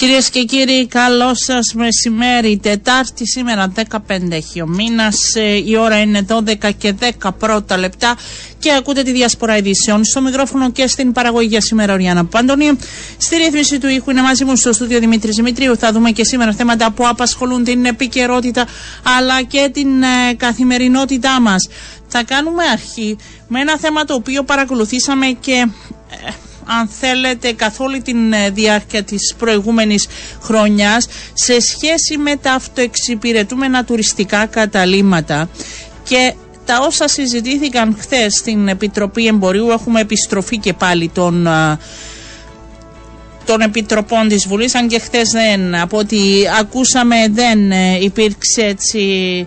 [0.00, 2.58] Κυρίες και κύριοι, καλό σας μεσημέρι.
[2.62, 5.16] Τετάρτη σήμερα, 15 έχει ο μήνας.
[5.34, 8.16] Ε, η ώρα είναι 12 και 10 πρώτα λεπτά
[8.58, 12.78] και ακούτε τη διασπορά ειδήσεων στο μικρόφωνο και στην παραγωγή για σήμερα ο Ριάννα Παντονίου.
[13.18, 15.76] Στη ρύθμιση του ήχου είναι μαζί μου στο στούντιο Δημήτρης Δημητρίου.
[15.76, 18.66] Θα δούμε και σήμερα θέματα που απασχολούν την επικαιρότητα
[19.18, 21.68] αλλά και την ε, καθημερινότητά μας.
[22.08, 23.16] Θα κάνουμε αρχή
[23.48, 25.66] με ένα θέμα το οποίο παρακολουθήσαμε και
[26.26, 26.30] ε,
[26.78, 30.06] αν θέλετε καθ' όλη την ε, διάρκεια της προηγούμενης
[30.42, 35.48] χρονιάς σε σχέση με τα αυτοεξυπηρετούμενα τουριστικά καταλήματα.
[36.08, 41.78] Και τα όσα συζητήθηκαν χθες στην Επιτροπή Εμπορίου έχουμε επιστροφή και πάλι των ε,
[43.44, 44.74] των επιτροπών της Βουλής.
[44.74, 46.18] Αν και χθες δεν από ό,τι
[46.60, 49.46] ακούσαμε δεν ε, υπήρξε έτσι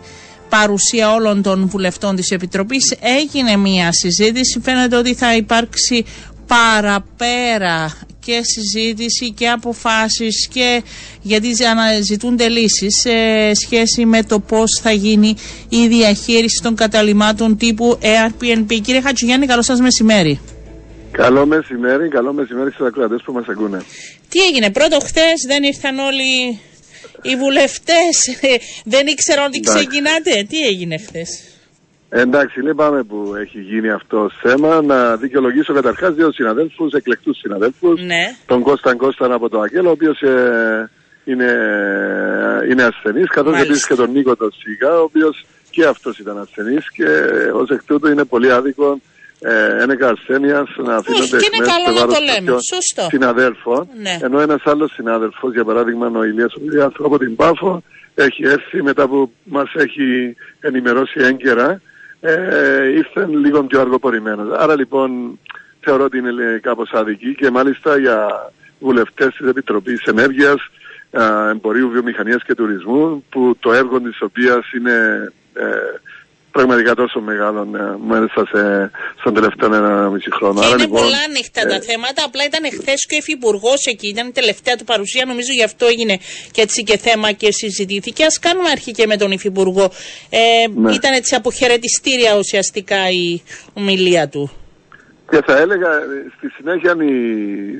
[0.49, 2.95] παρουσία όλων των βουλευτών της Επιτροπής.
[3.19, 4.59] Έγινε μια συζήτηση.
[4.63, 6.05] Φαίνεται ότι θα υπάρξει
[6.47, 7.93] παραπέρα
[8.25, 10.83] και συζήτηση και αποφάσεις και
[11.21, 13.11] γιατί αναζητούνται λύσεις σε
[13.53, 15.35] σχέση με το πώς θα γίνει
[15.69, 18.79] η διαχείριση των καταλημάτων τύπου Airbnb.
[18.81, 20.39] Κύριε Χατζηγιάννη, καλό σας μεσημέρι.
[21.11, 23.81] Καλό μεσημέρι, καλό μεσημέρι στους ακροατές που μας ακούνε.
[24.29, 26.59] Τι έγινε, πρώτο χθες δεν ήρθαν όλοι
[27.21, 28.37] οι βουλευτές,
[28.93, 30.45] δεν ήξεραν ότι ξεκινάτε.
[30.49, 31.52] Τι έγινε χθες;
[32.15, 34.81] Εντάξει, λυπάμαι που έχει γίνει αυτό θέμα.
[34.81, 38.01] Να δικαιολογήσω καταρχάς δύο συναδέλφους, εκλεκτούς συναδέλφους.
[38.01, 38.35] Ναι.
[38.45, 40.89] Τον Κώσταν Κώσταν από το Αγγέλο, ο οποίος ε,
[41.23, 41.51] είναι,
[42.69, 46.91] είναι ασθενής, καθώς επίσης και τον Νίκο τον Σίγα, ο οποίος και αυτός ήταν ασθενής
[46.91, 47.07] και
[47.53, 48.99] ως εκ τούτου είναι πολύ άδικο
[49.39, 52.61] ε, ένεκα ασθένειας να αφήνονται εκ μέρου το λέμε.
[52.61, 53.07] Σωστό.
[53.09, 53.87] συναδέλφων.
[54.01, 54.17] Ναι.
[54.21, 56.53] Ενώ ένας άλλος συνάδελφος, για παράδειγμα ο Ηλίας
[56.99, 57.83] ο από την Πάφο,
[58.15, 61.81] έχει έρθει μετά που μας έχει ενημερώσει έγκαιρα
[62.25, 64.57] ε, ήρθαν λίγο πιο αργοπορημένος.
[64.57, 65.39] Άρα λοιπόν
[65.79, 68.27] θεωρώ ότι είναι κάπως αδική και μάλιστα για
[68.79, 70.69] βουλευτές της Επιτροπής Ενέργειας,
[71.51, 75.63] Εμπορίου, Βιομηχανίας και Τουρισμού που το έργο της οποίας είναι ε,
[76.53, 77.83] πραγματικά τόσο μεγάλο ναι,
[78.13, 80.59] μέσα σε, στον τελευταίο ένα μισή χρόνο.
[80.59, 82.23] Και είναι λοιπόν, πολλά ανοιχτά τα ε, θέματα.
[82.25, 85.25] Απλά ήταν χθες και ο Υφυπουργός εκεί, ήταν η τελευταία του παρουσία.
[85.25, 86.15] Νομίζω γι' αυτό έγινε
[86.51, 88.23] και έτσι και θέμα και συζητήθηκε.
[88.23, 89.91] Α κάνουμε αρχή και με τον Υφυπουργό.
[90.29, 90.39] Ε,
[90.75, 90.93] ναι.
[90.93, 93.41] Ήταν έτσι αποχαιρετιστήρια ουσιαστικά η
[93.73, 94.51] ομιλία του.
[95.29, 95.89] Και θα έλεγα
[96.37, 97.15] στη συνέχεια η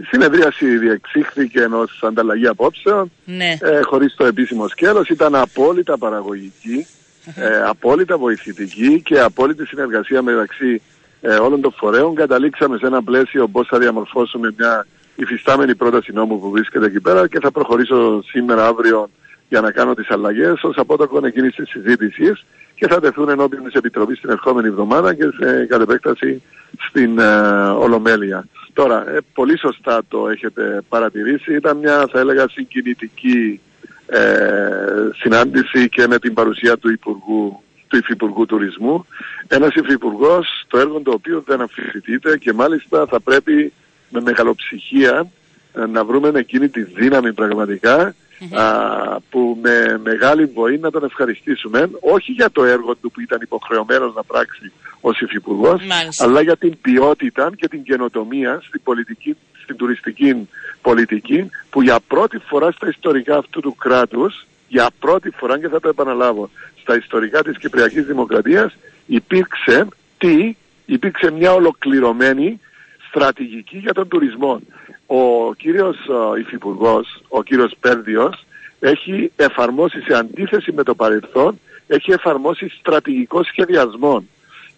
[0.09, 3.57] συνεδρίαση διεξήχθηκε ενός ανταλλαγή απόψεων ναι.
[3.61, 6.88] ε, χωρίς το επίσημο σκέλος, ήταν απόλυτα παραγωγική
[7.35, 10.81] ε, απόλυτα βοηθητική και απόλυτη συνεργασία μεταξύ
[11.22, 12.16] ε, όλων των φορέων.
[12.16, 17.28] Καταλήξαμε σε ένα πλαίσιο πώς θα διαμορφώσουμε μια υφιστάμενη πρόταση νόμου που βρίσκεται εκεί πέρα
[17.28, 19.09] και θα προχωρήσω σήμερα, αύριο
[19.50, 22.45] για να κάνω τις αλλαγές ως απότοκο εκείνης της συζήτησης
[22.75, 26.41] και θα τεθούν ενώπιον της Επιτροπής την ερχόμενη εβδομάδα και σε κατ' επέκταση
[26.79, 27.23] στην ε,
[27.69, 28.47] Ολομέλεια.
[28.73, 31.55] Τώρα, ε, πολύ σωστά το έχετε παρατηρήσει.
[31.55, 33.72] Ήταν μια, θα έλεγα, συγκινητική ε,
[35.22, 39.06] συνάντηση και με την παρουσία του Υπουργού του Υφυπουργού Τουρισμού.
[39.47, 43.74] Ένας Υφυπουργός, το έργο το οποίο δεν αμφισβητείται και μάλιστα θα πρέπει
[44.09, 45.28] με μεγαλοψυχία
[45.74, 48.16] ε, να βρούμε εκείνη τη δύναμη πραγματικά
[48.52, 48.66] α,
[49.30, 54.14] που με μεγάλη βοή να τον ευχαριστήσουμε όχι για το έργο του που ήταν υποχρεωμένος
[54.14, 54.72] να πράξει
[55.02, 55.81] ως Υφυπουργός
[56.18, 60.50] αλλά για την ποιότητα και την καινοτομία στην πολιτική στην τουριστική
[60.81, 65.79] πολιτική που για πρώτη φορά στα ιστορικά αυτού του κράτους, για πρώτη φορά και θα
[65.79, 66.50] το επαναλάβω,
[66.81, 68.75] στα ιστορικά της Κυπριακής Δημοκρατίας
[69.06, 69.88] υπήρξε
[70.18, 72.59] τι, υπήρξε μια ολοκληρωμένη
[73.07, 74.62] στρατηγική για τον τουρισμό.
[75.06, 78.46] Ο κύριος ο Υφυπουργός, ο κύριος Πέρδιος,
[78.79, 84.23] έχει εφαρμόσει σε αντίθεση με το παρελθόν, έχει εφαρμόσει στρατηγικό σχεδιασμό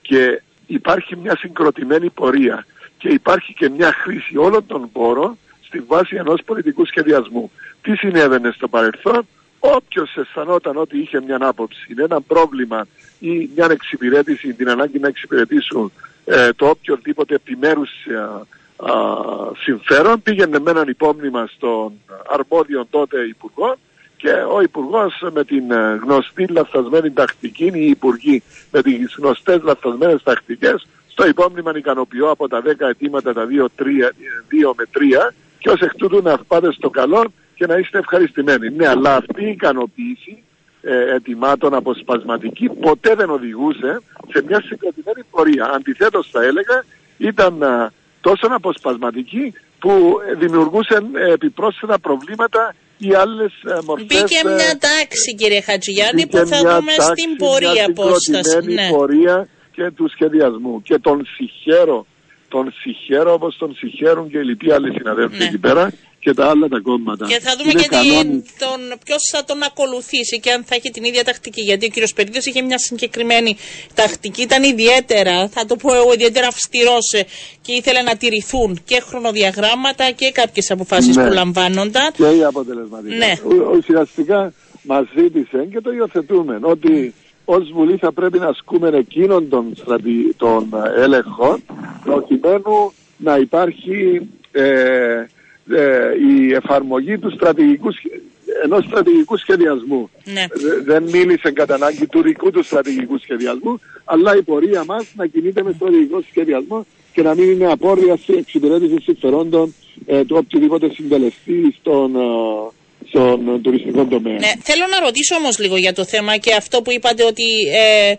[0.02, 2.66] και υπάρχει μια συγκροτημένη πορεία
[2.98, 7.52] και υπάρχει και μια χρήση όλων των πόρων στη βάση ενός πολιτικού σχεδιασμού.
[7.82, 9.28] Τι συνέβαινε στο παρελθόν,
[9.60, 12.88] όποιος αισθανόταν ότι είχε μια άποψη, ένα πρόβλημα
[13.20, 15.92] ή μια εξυπηρέτηση, την ανάγκη να εξυπηρετήσουν
[16.26, 18.46] ε, το οποιοδήποτε επιμέρους ε,
[19.64, 21.94] συμφέρον, πήγαινε με έναν υπόμνημα στον
[22.28, 23.78] αρμόδιο τότε υπουργό
[24.18, 30.24] και ο υπουργός με την ε, γνωστή λαθασμένη τακτική, οι υπουργοί με τις γνωστές λαθασμένες
[30.24, 34.86] τακτικές, στο υπόμνημα ικανοποιώ από τα 10 αιτήματα τα 2, 3, 2 με
[35.30, 38.70] 3 και ως εκ τούτου να πάτε στο καλό και να είστε ευχαριστημένοι.
[38.70, 40.44] Ναι, αλλά αυτή η ικανοποίηση
[40.82, 44.02] ε, ετοιμάτων αποσπασματική ποτέ δεν οδηγούσε
[44.32, 45.66] σε μια συγκρατημένη πορεία.
[45.76, 46.84] Αντιθέτως θα έλεγα
[47.18, 47.92] ήταν α,
[48.22, 54.08] τόσο αποσπασματική που δημιουργούσε ε, επιπρόσθετα προβλήματα ή άλλες ε, μορφές...
[54.08, 58.62] Μπήκε μια ε, τάξη κύριε Χατζηγιάννη που θα δούμε στην πορεία πώς θα...
[58.62, 58.90] Ναι.
[58.90, 60.82] πορεία και του σχεδιασμού.
[60.82, 62.06] Και τον συγχαίρω,
[62.48, 65.44] τον συγχαίρω όπως τον συγχαίρουν και οι λοιποί άλλοι συναδέλφοι ναι.
[65.44, 67.26] εκεί πέρα και τα άλλα τα κόμματα.
[67.28, 70.90] Και θα δούμε Είναι και κανόνι- τον, ποιος θα τον ακολουθήσει και αν θα έχει
[70.92, 71.62] την ίδια τακτική.
[71.62, 73.58] Γιατί ο κύριος Περίδη είχε μια συγκεκριμένη
[73.94, 77.08] τακτική, ήταν ιδιαίτερα, θα το πω εγώ, ιδιαίτερα αυστηρός
[77.62, 81.28] και ήθελε να τηρηθούν και χρονοδιαγράμματα και κάποιες αποφάσεις Ναι.
[81.28, 82.12] που λαμβάνονταν.
[82.12, 83.16] και η αποτελεσματικά.
[83.16, 83.34] Ναι.
[83.66, 87.14] Ο- Ουσιαστικά μας ζήτησε και το υιοθετούμε ότι
[87.46, 90.34] ως Βουλή θα πρέπει να ασκούμε εκείνον των, στρατη...
[90.38, 91.64] των ε, έλεγχων
[92.04, 94.22] προκειμένου να υπάρχει
[94.52, 95.26] ε,
[95.70, 98.22] ε, η εφαρμογή του στρατηγικού, σχε-
[98.64, 100.10] ενός στρατηγικού σχεδιασμού.
[100.34, 100.46] Ναι.
[100.54, 105.26] Δε- Δεν μίλησε κατά ανάγκη του δικού του στρατηγικού σχεδιασμού, αλλά η πορεία μας να
[105.26, 109.74] κινείται με στρατηγικό σχεδιασμό και να μην είναι απόρρια σε εξυπηρέτηση συμφερόντων
[110.06, 112.20] ε, του οποιοδήποτε συντελεστή στον, ε,
[113.16, 114.34] στον τουριστικό τομέα.
[114.34, 118.14] Ναι, θέλω να ρωτήσω όμως λίγο για το θέμα και αυτό που είπατε ότι ε,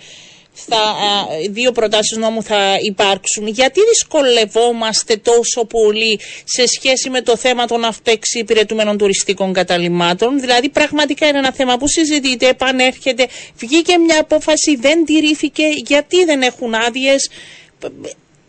[0.54, 3.46] στα α, δύο προτάσεις νόμου θα υπάρξουν.
[3.46, 10.40] Γιατί δυσκολευόμαστε τόσο πολύ σε σχέση με το θέμα των αυτοεξυπηρετούμενων τουριστικών καταλήμματων.
[10.40, 13.26] Δηλαδή πραγματικά είναι ένα θέμα που συζητείται, επανέρχεται,
[13.56, 17.30] βγήκε μια απόφαση, δεν τηρήθηκε, γιατί δεν έχουν άδειες;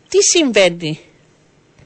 [0.08, 1.00] Τι συμβαίνει;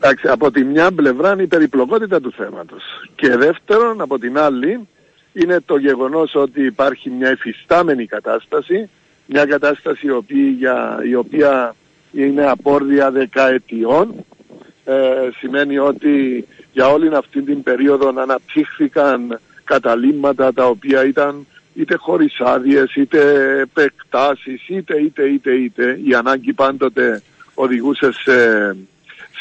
[0.04, 2.82] Εντάξει, από τη μια πλευρά είναι η περιπλοκότητα του θέματος.
[3.14, 4.88] Και δεύτερον, από την άλλη,
[5.32, 8.88] είναι το γεγονός ότι υπάρχει μια εφιστάμενη κατάσταση,
[9.26, 11.74] μια κατάσταση η οποία, η οποία
[12.12, 14.24] είναι απόρρια δεκαετιών.
[14.84, 14.94] Ε,
[15.38, 22.94] σημαίνει ότι για όλη αυτή την περίοδο αναπτύχθηκαν καταλήμματα τα οποία ήταν είτε χωρίς άδειες,
[22.94, 23.20] είτε
[23.60, 26.00] επεκτάσεις, είτε, είτε, είτε, είτε.
[26.04, 27.22] Η ανάγκη πάντοτε
[27.54, 28.32] οδηγούσε σε,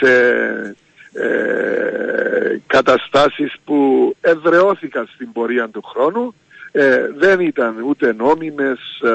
[0.02, 0.76] σε
[1.14, 6.34] ε, καταστάσεις που εδρεώθηκαν στην πορεία του χρόνου
[6.72, 9.10] ε, δεν ήταν ούτε νόμιμες ε,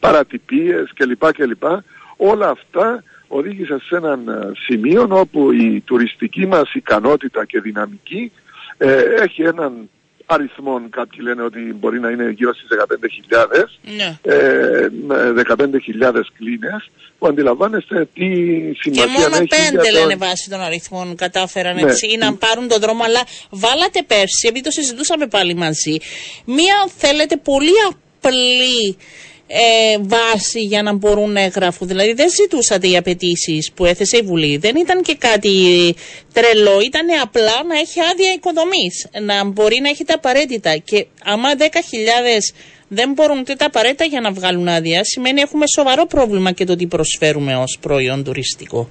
[0.00, 1.32] παρατυπίες κλπ.
[1.32, 1.62] κλπ.
[2.16, 8.32] Όλα αυτά οδήγησαν σε έναν ε, σημείο όπου η τουριστική μας ικανότητα και δυναμική
[8.78, 9.90] ε, έχει έναν
[10.30, 14.18] αριθμό, κάποιοι λένε ότι μπορεί να είναι γύρω στις 15.000 Ναι.
[14.22, 20.16] ε, με 15.000 κλίνες που αντιλαμβάνεστε τι Και σημασία μόνο έχει πέντε για το- λένε
[20.16, 21.82] βάσει των αριθμών κατάφεραν Ναι.
[21.82, 23.04] έτσι ή να πάρουν τον δρόμο.
[23.04, 23.20] Αλλά
[23.50, 25.96] βάλατε πέρσι, επειδή το συζητούσαμε πάλι μαζί,
[26.44, 28.96] μία θέλετε πολύ απλή
[29.50, 31.88] ε, βάση για να μπορούν να εγγραφούν.
[31.88, 34.56] Δηλαδή δεν ζητούσατε οι απαιτήσεις που έθεσε η Βουλή.
[34.56, 35.54] Δεν ήταν και κάτι
[36.32, 36.80] τρελό.
[36.80, 39.06] Ήταν απλά να έχει άδεια οικοδομής.
[39.22, 40.76] Να μπορεί να έχει τα απαραίτητα.
[40.76, 41.64] Και άμα 10.000
[42.88, 46.76] δεν μπορούν ούτε τα απαραίτητα για να βγάλουν άδεια, σημαίνει έχουμε σοβαρό πρόβλημα και το
[46.76, 48.88] τι προσφέρουμε ως προϊόν τουριστικό.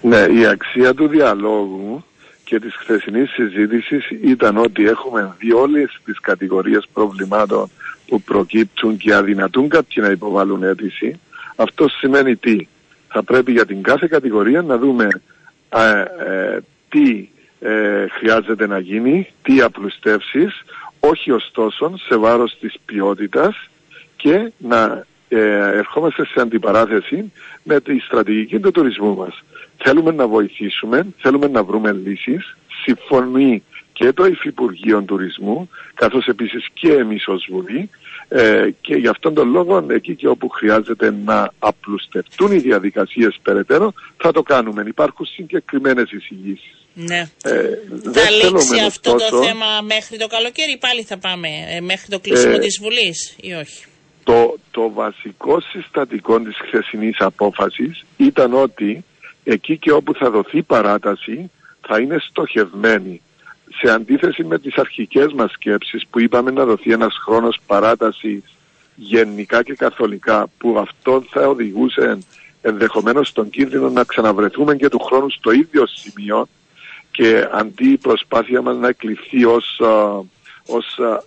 [0.00, 2.04] Ναι, η αξία του διαλόγου
[2.44, 7.70] και της χθεσινής συζήτησης ήταν ότι έχουμε δει όλες τις κατηγορίες προβλημάτων
[8.14, 11.20] που προκύπτουν και αδυνατούν κάποιοι να υποβάλουν αίτηση.
[11.56, 12.66] Αυτό σημαίνει τι;
[13.08, 15.08] Θα πρέπει για την κάθε κατηγορία να δούμε
[15.68, 16.58] ε, ε,
[16.88, 17.28] τι
[17.60, 20.64] ε, χρειάζεται να γίνει, τι απλουστεύσεις,
[21.00, 23.68] όχι ωστόσο σε βάρος της ποιότητας
[24.16, 25.38] και να ε,
[25.76, 27.32] ερχόμαστε σε αντιπαράθεση
[27.62, 29.42] με τη στρατηγική του τουρισμού μας.
[29.76, 33.62] Θέλουμε να βοηθήσουμε, θέλουμε να βρούμε λύσεις, συμφωνεί
[33.94, 37.90] και το Υφυπουργείο Τουρισμού, καθώς επίσης και εμείς ως Βουλή,
[38.36, 43.92] ε, και γι' αυτόν τον λόγο εκεί και όπου χρειάζεται να απλουστευτούν οι διαδικασίες περαιτέρω,
[44.16, 44.82] θα το κάνουμε.
[44.86, 46.74] Υπάρχουν συγκεκριμένες εισηγήσεις.
[46.94, 47.28] Ναι.
[47.42, 51.18] Ε, Θα δεν λήξει θέλουμε αυτό το ωστόσο- θέμα μέχρι το καλοκαίρι ή πάλι θα
[51.18, 53.84] πάμε ε, μέχρι το κλείσιμο Ε, της Βουλής ή όχι;
[54.24, 59.04] Το, το βασικό συστατικό της χθεσινής απόφασης ήταν ότι
[59.44, 61.50] εκεί και όπου θα δοθεί παράταση
[61.86, 63.20] θα είναι στοχευμένη.
[63.68, 68.42] Σε αντίθεση με τις αρχικές μας σκέψεις που είπαμε να δοθεί ένας χρόνος παράτασης
[68.94, 72.18] γενικά και καθολικά που αυτό θα οδηγούσε
[72.62, 76.48] ενδεχομένως στον κίνδυνο να ξαναβρεθούμε και του χρόνου στο ίδιο σημείο
[77.10, 80.20] και αντί η προσπάθεια μας να εκλειφθεί ως, α,
[80.66, 81.22] ως α,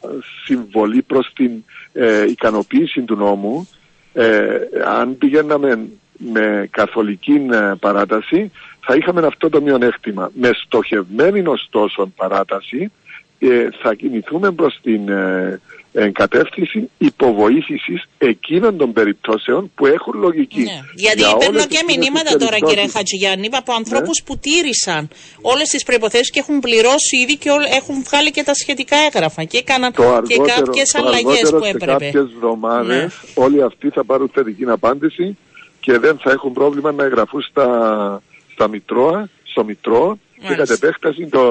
[0.46, 1.52] συμβολή προς την
[1.94, 3.70] ε, ικανοποίηση του νόμου
[4.14, 8.52] ε, αν πηγαίναμε με καθολική ε, παράταση
[8.90, 10.32] θα είχαμε αυτό το μειονέκτημα.
[10.34, 12.92] Με στοχευμένη ωστόσο παράταση
[13.40, 15.62] ε, θα κινηθούμε προς την ε,
[15.94, 20.62] ε, κατεύθυνση υποβοήθησης εκείνων των περιπτώσεων που έχουν λογική.
[20.64, 20.80] Ναι.
[20.96, 22.94] Γιατί Για παίρνω όλες και εκείνες τις μηνύματα τώρα, κύριε περιπτώσεις.
[22.98, 25.08] Χατζηγιάννη, από ανθρώπους που τήρησαν
[25.42, 29.44] όλες τις προποθέσει και έχουν πληρώσει ήδη και όλ- έχουν βγάλει και τα σχετικά έγγραφα
[29.44, 31.92] και έκαναν το και αργότερο, κάποιες το αλλαγές αργότερο που σε έπρεπε.
[31.92, 33.08] κάποιες εβδομάδες Ναι.
[33.46, 35.38] όλοι αυτοί θα πάρουν θετική απάντηση
[35.80, 37.68] και δεν θα έχουν πρόβλημα να εγγραφούν στα,
[38.58, 40.66] στα Μητρώα, στο Μητρό και Μάλιστα.
[40.66, 41.42] κατ' επέκταση το,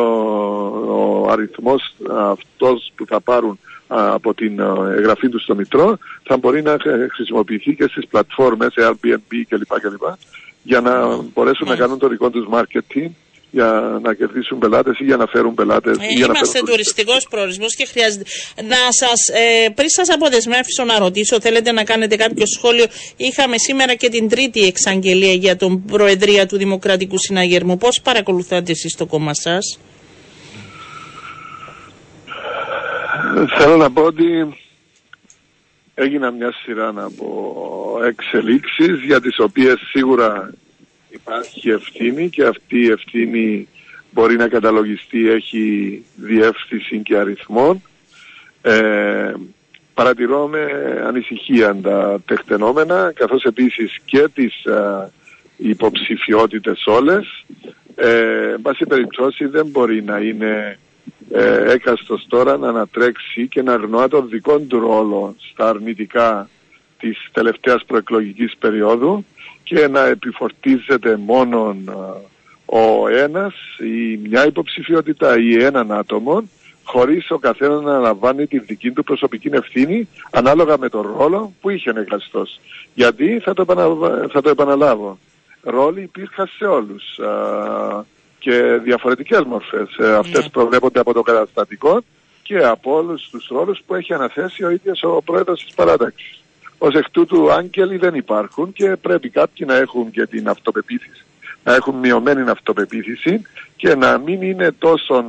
[0.88, 6.36] ο αριθμός αυτός που θα πάρουν α, από την α, εγγραφή τους στο Μητρό θα
[6.36, 9.80] μπορεί να ε, χρησιμοποιηθεί και στις πλατφόρμες Airbnb κλπ.
[9.80, 10.02] κλπ
[10.62, 13.08] για να μπορέσουν να κάνουν το δικό τους marketing
[13.50, 15.96] για να κερδίσουν πελάτες ή για να φέρουν πελάτες.
[15.96, 18.24] Ε, είμαστε τουριστικός προορισμός και χρειάζεται.
[18.62, 22.84] Να σας, ε, πριν σας αποδεσμεύσω να ρωτήσω, θέλετε να κάνετε κάποιο σχόλιο.
[23.16, 27.76] Είχαμε σήμερα και την τρίτη εξαγγελία για τον Προεδρία του Δημοκρατικού Συναγερμού.
[27.76, 29.78] Πώς παρακολουθάτε εσείς το κόμμα σας,
[33.58, 34.56] Θέλω να πω ότι
[35.94, 40.52] έγινα μια σειρά από εξελίξεις για τις οποίες σίγουρα
[41.16, 43.68] υπάρχει ευθύνη και αυτή η ευθύνη
[44.10, 47.82] μπορεί να καταλογιστεί, έχει διεύθυνση και αριθμών.
[48.62, 49.32] Ε,
[49.94, 50.62] παρατηρώ με
[51.06, 55.10] ανησυχία τα τεκτενόμενα καθώς επίσης και τις ε,
[55.56, 57.44] υποψηφιότητες όλες.
[57.94, 60.78] Ε, εν πάση περιπτώσει δεν μπορεί να είναι
[61.30, 66.48] ε, έκαστος τώρα να ανατρέξει και να αγνοά τον δικό του ρόλο στα αρνητικά
[66.98, 69.24] της τελευταίας προεκλογικής περίοδου
[69.66, 71.88] και να επιφορτίζεται μόνον
[72.64, 76.48] ο ένας ή μια υποψηφιότητα ή έναν άτομο
[76.84, 81.70] χωρίς ο καθένας να αναλαμβάνει τη δική του προσωπική ευθύνη ανάλογα με τον ρόλο που
[81.70, 82.60] είχε εγκαστός.
[82.94, 83.64] Γιατί θα το,
[84.32, 85.18] θα το επαναλάβω.
[85.62, 87.18] Ρόλοι υπήρχαν σε όλους
[88.38, 89.96] και διαφορετικές μορφές.
[89.98, 90.48] Ε, αυτές ναι.
[90.48, 92.02] προβλέπονται από το καταστατικό
[92.42, 96.40] και από όλους τους ρόλους που έχει αναθέσει ο ίδιος ο πρόεδρος της παράταξης.
[96.78, 101.24] Ως εκ τούτου άγγελοι δεν υπάρχουν και πρέπει κάποιοι να έχουν και την αυτοπεποίθηση,
[101.64, 103.42] να έχουν μειωμένη αυτοπεποίθηση
[103.76, 105.24] και να μην είναι τόσο,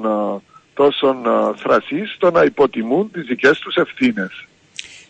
[0.73, 1.15] τόσο
[1.57, 4.45] θρασείς στο να υποτιμούν τις δικές τους ευθύνες.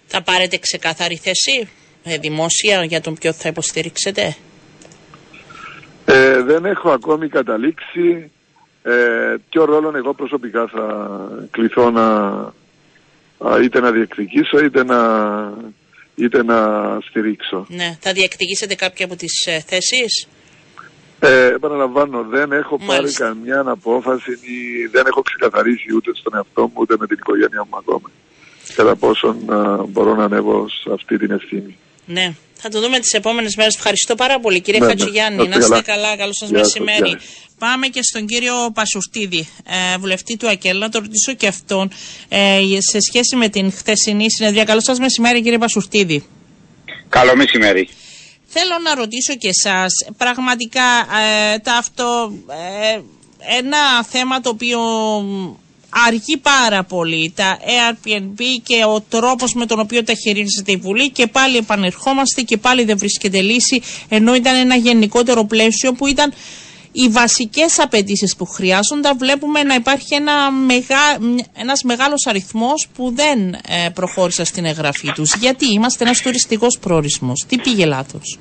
[0.05, 1.69] Θα πάρετε ξεκάθαρη θέση
[2.03, 4.35] ε, δημόσια για τον ποιο θα υποστηρίξετε;
[6.05, 8.31] Ε, δεν έχω ακόμη καταλήξει
[8.83, 11.17] ε, ποιο ρόλο εγώ προσωπικά θα
[11.51, 12.07] κληθώ να
[13.63, 14.97] είτε να διεκδικήσω είτε να
[16.17, 16.57] είτε να
[17.01, 17.65] στηρίξω.
[17.69, 17.97] Ναι.
[17.99, 20.27] Θα διεκδικήσετε κάποια από τις ε, θέσεις;
[21.19, 26.73] Ε, επαναλαμβάνω, δεν έχω πάρει καμιά απόφαση ή δεν έχω ξεκαθαρίσει ούτε στον εαυτό μου
[26.75, 28.11] ούτε με την οικογένειά μου ακόμα.
[28.75, 29.37] Κατά πόσον
[29.87, 31.77] μπορώ να ανέβω σε αυτή την ευθύνη.
[32.05, 32.35] Ναι.
[32.59, 33.75] Θα το δούμε τις επόμενες μέρες.
[33.75, 34.91] Ευχαριστώ πάρα πολύ, κύριε ναι, ναι.
[34.91, 35.47] Χατζηγιάννη.
[35.47, 36.17] Να είστε καλά.
[36.17, 37.17] Καλό σας μεσημέρι.
[37.59, 39.49] Πάμε και στον κύριο Πασουρτίδη,
[39.93, 41.91] ε, βουλευτή του ΑΚΕΛ, να το ρωτήσω και αυτόν
[42.29, 44.63] ε, σε σχέση με την χθεσινή συνεδρία.
[44.63, 46.25] Καλό σας μεσημέρι, κύριε Πασουρτίδη.
[47.09, 47.89] Καλό μεσημέρι.
[48.47, 50.83] Θέλω να ρωτήσω και εσάς, πραγματικά
[51.53, 52.33] ε, τα αυτό,
[52.93, 52.99] ε,
[53.57, 54.79] ένα θέμα το οποίο
[55.89, 61.09] αργεί πάρα πολύ τα Airbnb και ο τρόπος με τον οποίο τα χειρίζεται η Βουλή
[61.09, 66.33] και πάλι επανερχόμαστε και πάλι δεν βρίσκεται λύση ενώ ήταν ένα γενικότερο πλαίσιο που ήταν
[66.91, 71.17] οι βασικές απαιτήσεις που χρειάζονται βλέπουμε να υπάρχει ένα μεγά,
[71.53, 75.35] ένας μεγάλος αριθμός που δεν ε, προχώρησε στην εγγραφή τους.
[75.35, 77.45] Γιατί είμαστε ένας τουριστικός προορισμός.
[77.47, 78.37] Τι πήγε λάθος;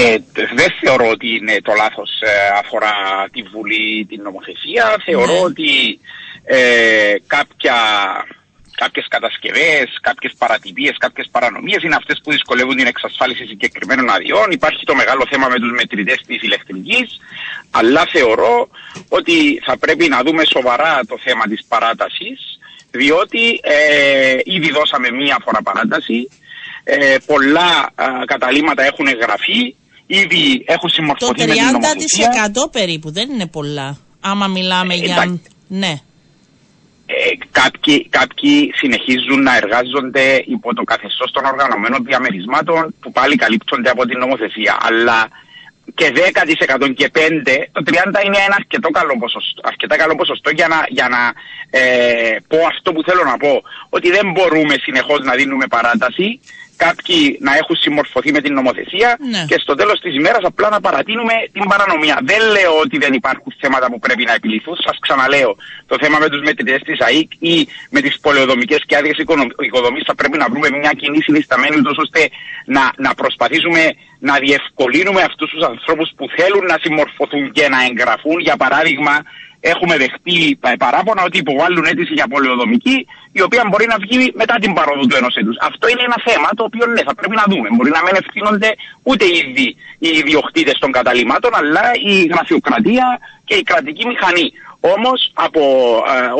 [0.00, 0.16] Ε,
[0.54, 2.94] δεν θεωρώ ότι είναι το λάθος ε, αφορά
[3.32, 5.02] τη Βουλή, την νομοθεσία.
[5.04, 5.40] Θεωρώ ναι.
[5.40, 6.00] ότι
[6.44, 7.76] ε, κάποια,
[8.74, 14.50] κάποιες κατασκευές, κάποιες παρατυπίες, κάποιες παρανομίες είναι αυτές που δυσκολεύουν την εξασφάλιση συγκεκριμένων αδειών.
[14.50, 17.20] Υπάρχει το μεγάλο θέμα με τους μετρητές της ηλεκτρικής,
[17.70, 18.68] αλλά θεωρώ
[19.08, 22.58] ότι θα πρέπει να δούμε σοβαρά το θέμα της παράτασης,
[22.90, 26.28] διότι ε, ήδη δώσαμε μία φορά παράταση,
[26.84, 29.76] ε, πολλά ε, καταλήμματα έχουν εγγραφεί,
[30.08, 32.50] ήδη έχουν συμμορφωθεί με την νομοθεσία.
[32.52, 33.98] Το 30% περίπου, δεν είναι πολλά.
[34.20, 35.40] Άμα μιλάμε για...
[35.68, 35.94] Ναι.
[37.06, 37.14] Ε,
[37.50, 44.06] κάποιοι, κάποιοι συνεχίζουν να εργάζονται υπό το καθεστώς των οργανωμένων διαμερισμάτων που πάλι καλύπτονται από
[44.06, 44.76] την νομοθεσία.
[44.80, 45.28] Αλλά
[45.94, 46.12] και
[46.80, 47.18] 10% και 5%,
[47.72, 51.32] το 30% είναι ένα αρκετό καλό ποσοστό, αρκετά καλό ποσοστό για να, για να
[51.70, 53.62] ε, πω αυτό που θέλω να πω.
[53.88, 56.40] Ότι δεν μπορούμε συνεχώς να δίνουμε παράταση
[56.84, 59.44] κάποιοι να έχουν συμμορφωθεί με την νομοθεσία ναι.
[59.50, 62.16] και στο τέλος της ημέρας απλά να παρατείνουμε την παρανομία.
[62.30, 64.76] Δεν λέω ότι δεν υπάρχουν θέματα που πρέπει να επιληθούν.
[64.86, 65.56] Σας ξαναλέω,
[65.86, 67.56] το θέμα με τους μετρητές της ΑΕΚ ή
[67.90, 69.16] με τις πολεοδομικές και άδειες
[69.66, 72.20] οικοδομής θα πρέπει να βρούμε μια κοινή συνισταμένη, ώστε
[72.64, 73.82] να, να προσπαθήσουμε
[74.18, 78.38] να διευκολύνουμε αυτούς τους ανθρώπους που θέλουν να συμμορφωθούν και να εγγραφούν.
[78.40, 79.14] Για παράδειγμα,
[79.60, 84.72] έχουμε δεχτεί παράπονα ότι υποβάλλουν αίτηση για πολεοδομική, η οποία μπορεί να βγει μετά την
[84.72, 85.56] παρόδο του ενός έτους.
[85.60, 87.68] Αυτό είναι ένα θέμα το οποίο ναι, θα πρέπει να δούμε.
[87.72, 88.70] Μπορεί να μην ευθύνονται
[89.02, 94.52] ούτε ήδη οι ιδιοκτήτες των καταλήμματων, αλλά η γραφειοκρατία και η κρατική μηχανή.
[94.80, 95.60] Όμως, ε,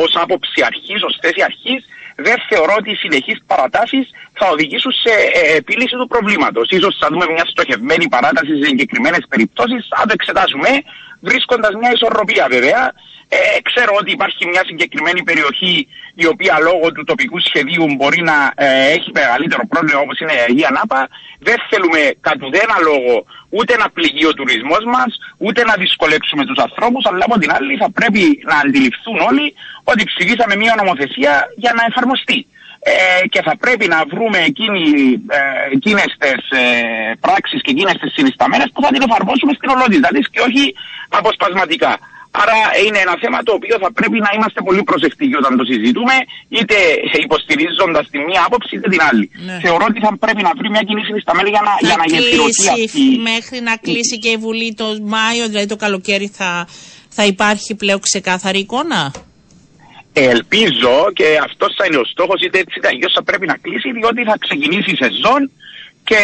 [0.03, 1.81] ως άποψη αρχής, ως θέση αρχής,
[2.15, 6.67] δεν θεωρώ ότι οι συνεχείς παρατάσεις θα οδηγήσουν σε ε, επίλυση του προβλήματος.
[6.83, 10.69] σω θα δούμε μια στοχευμένη παράταση σε συγκεκριμένες περιπτώσεις, αν το εξετάσουμε,
[11.19, 12.93] βρίσκοντας μια ισορροπία βέβαια
[13.31, 13.37] Ε,
[13.69, 18.91] ξέρω ότι υπάρχει μια συγκεκριμένη περιοχή η οποία λόγω του τοπικού σχεδίου μπορεί να ε,
[18.95, 21.07] έχει μεγαλύτερο πρόβλημα όπως είναι η Αγία Νάπα.
[21.39, 26.57] Δεν θέλουμε κατ' ουδένα λόγο ούτε να πληγεί ο τουρισμός μας, ούτε να δυσκολέψουμε τους
[26.57, 31.73] ανθρώπους, αλλά από την άλλη θα πρέπει να αντιληφθούν όλοι ότι ψηφίσαμε μια νομοθεσία για
[31.77, 32.47] να εφαρμοστεί.
[32.79, 34.83] Ε, και θα πρέπει να βρούμε εκείνη,
[35.27, 35.39] ε,
[35.75, 36.63] εκείνες τις ε,
[37.19, 40.75] πράξεις και εκείνες τις συνισταμένες που θα την εφαρμόσουμε στην ολότητα της και όχι
[41.09, 41.97] αποσπασματικά.
[42.31, 46.15] Άρα είναι ένα θέμα το οποίο θα πρέπει να είμαστε πολύ προσεκτικοί όταν το συζητούμε,
[46.49, 46.75] είτε
[47.25, 49.31] υποστηρίζοντας τη μία άποψη είτε την άλλη.
[49.45, 49.59] Ναι.
[49.63, 52.03] Θεωρώ ότι θα πρέπει να βρει μια κοινή συνισταμένη για να, για να
[52.83, 53.07] αυτή.
[53.31, 56.67] Μέχρι να κλείσει και η Βουλή το Μάιο, δηλαδή το καλοκαίρι, θα,
[57.09, 59.11] θα υπάρχει πλέον ξεκάθαρη εικόνα;
[60.13, 63.91] Ελπίζω και αυτός θα είναι ο στόχος, είτε έτσι είτε αλλιώς θα πρέπει να κλείσει,
[63.91, 65.51] διότι θα ξεκινήσει η σεζόν
[66.09, 66.21] και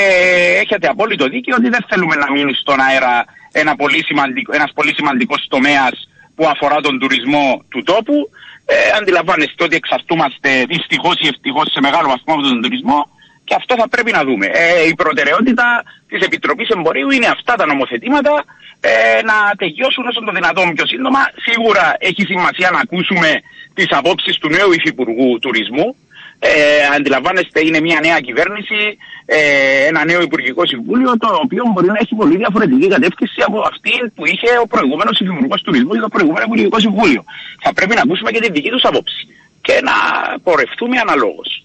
[0.63, 4.93] έχετε απόλυτο δίκιο ότι δεν θέλουμε να μείνει στον αέρα ένα πολύ σημαντικό, ένας πολύ
[4.95, 5.95] σημαντικός τομέας
[6.35, 8.29] που αφορά τον τουρισμό του τόπου.
[8.65, 12.99] Ε, αντιλαμβάνεστε ότι εξαρτούμαστε δυστυχώς ή ευτυχώς σε μεγάλο βαθμό από τον τουρισμό
[13.43, 14.45] και αυτό θα πρέπει να δούμε.
[14.45, 18.33] Ε, η προτεραιότητα της Επιτροπής Εμπορίου είναι αυτά τα νομοθετήματα
[18.79, 21.21] ε, να τελειώσουν όσο το δυνατόν πιο σύντομα.
[21.47, 23.29] Σίγουρα έχει σημασία να ακούσουμε
[23.73, 25.95] τις απόψεις του νέου Υφυπουργού Τουρισμού.
[26.39, 26.49] Ε,
[26.95, 32.15] αντιλαμβάνεστε, είναι μια νέα κυβέρνηση ε, ένα νέο Υπουργικό Συμβούλιο, το οποίο μπορεί να έχει
[32.15, 36.79] πολύ διαφορετική κατεύθυνση από αυτή που είχε ο προηγούμενος Υπουργός Τουρισμού ή το προηγούμενο Υπουργικό
[36.79, 37.23] Συμβούλιο.
[37.61, 39.27] Θα πρέπει να ακούσουμε και τη δική τους άποψη
[39.61, 39.93] και να
[40.39, 41.64] πορευτούμε αναλόγως.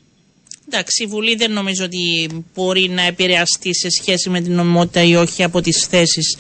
[0.73, 2.05] Εντάξει, η Βουλή δεν νομίζω ότι
[2.55, 6.39] μπορεί να επηρεαστεί σε σχέση με την νομιμότητα ή όχι από τις θέσεις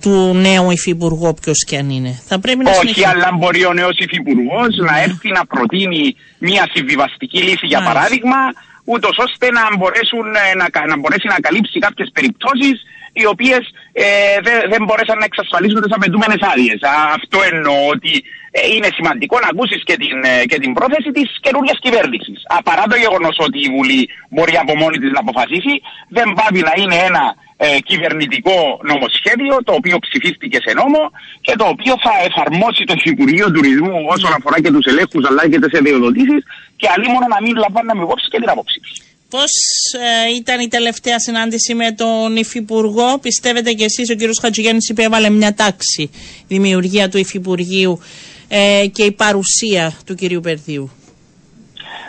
[0.00, 2.22] του νέου υφυπουργού, όποιος και αν είναι.
[2.26, 7.38] Θα πρέπει να όχι, αλλά μπορεί ο νέος υφυπουργός να έρθει να προτείνει μια συμβιβαστική
[7.38, 8.40] λύση, για παράδειγμα,
[8.84, 12.76] ούτως ώστε να, μπορέσουν, ε, να, να μπορέσει να καλύψει κάποιες περιπτώσεις
[13.12, 14.04] οι οποίες ε,
[14.46, 16.80] δεν, δεν μπορέσαν να εξασφαλίσουν τις απαιτούμενες άδειες.
[17.16, 18.41] Αυτό εννοώ ότι ε,
[18.74, 22.38] είναι σημαντικό να ακούσεις και την, ε, και την πρόθεση της καινούργιας κυβέρνησης.
[22.68, 24.02] Παρά το γεγονός ότι η Βουλή
[24.34, 25.74] μπορεί από μόνη της να αποφασίσει,
[26.16, 27.24] δεν πάβει να είναι ένα
[27.64, 28.56] ε, κυβερνητικό
[28.90, 31.02] νομοσχέδιο το οποίο ψηφίστηκε σε νόμο
[31.46, 35.58] και το οποίο θα εφαρμόσει το Υπουργείο Τουρισμού όσον αφορά και τους ελέγχους αλλά και
[35.62, 36.40] τις αδειοδοτήσεις
[36.80, 38.80] και αλλή μόνο να μην λαμβάνουμε υπόψη και την απόψη
[39.34, 39.52] Πώς
[39.92, 44.20] ε, ήταν η τελευταία συνάντηση με τον Υφυπουργό, πιστεύετε κι εσείς, ο κ.
[44.40, 46.10] Χατζηγέννη υπέβαλε μια τάξη,
[46.48, 48.00] δημιουργία του Υφυπουργείου
[48.54, 50.40] ε, και η παρουσία του κ.
[50.42, 50.90] Περδίου.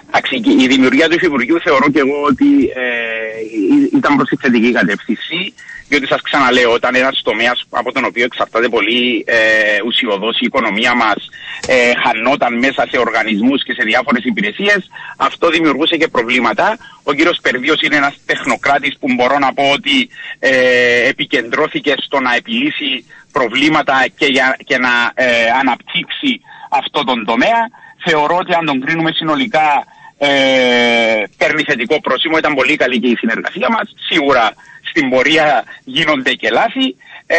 [0.08, 5.54] Εντάξει, η δημιουργία του Υφυπουργείου θεωρώ και εγώ ότι ε, ήταν προς τη θετική κατεύθυνση,
[5.88, 9.38] διότι σας ξαναλέω, όταν ένας τομέας από τον οποίο εξαρτάται πολύ ε,
[9.86, 11.30] ουσιοδός η οικονομία μας
[11.68, 16.78] ε, χανόταν μέσα σε οργανισμούς και σε διάφορες υπηρεσίες, αυτό δημιουργούσε και προβλήματα.
[17.04, 22.36] Ο κύριος Περδίο είναι ένας τεχνοκράτης που μπορώ να πω ότι ε, επικεντρώθηκε στο να
[22.36, 23.06] επιλύσει
[23.38, 27.62] προβλήματα και, για, και να ε, αναπτύξει αυτό τον τομέα.
[28.06, 29.86] Θεωρώ ότι αν τον κρίνουμε συνολικά
[30.18, 32.38] ε, παίρνει θετικό πρόσημο.
[32.38, 33.94] Ήταν πολύ καλή και η συνεργασία μας.
[34.10, 34.54] Σίγουρα
[34.90, 36.96] στην πορεία γίνονται και λάθη.
[37.26, 37.38] Ε,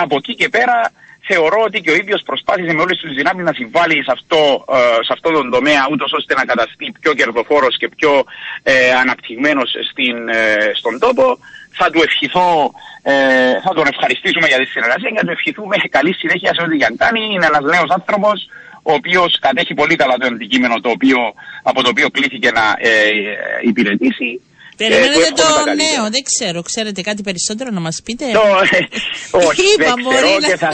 [0.00, 0.92] από εκεί και πέρα
[1.30, 5.04] θεωρώ ότι και ο ίδιος προσπάθησε με όλες τις δυνάμεις να συμβάλλει σε αυτό, ε,
[5.06, 8.24] σε αυτό τον τομέα ούτως ώστε να καταστεί πιο κερδοφόρος και πιο
[8.62, 11.38] ε, αναπτυγμένος στην, ε, στον τόπο.
[11.80, 12.48] Θα του ευχηθώ,
[13.02, 13.14] ε,
[13.64, 16.86] θα τον ευχαριστήσουμε για τη συνεργασία και θα του ευχηθούμε καλή συνέχεια σε ό,τι και
[16.90, 17.20] αν κάνει.
[17.34, 18.36] Είναι ένας νέος άνθρωπος
[18.90, 21.18] ο οποίος κατέχει πολύ καλά το αντικείμενο το οποίο,
[21.70, 24.30] από το οποίο κλήθηκε να ε, ε υπηρετήσει.
[24.76, 25.48] Περιμένετε το
[25.82, 26.62] νέο, δεν ξέρω.
[26.62, 30.48] Ξέρετε κάτι περισσότερο να μας πείτε; Το, ε, όχι, Είπα, δεν ξέρω να...
[30.48, 30.70] και θα...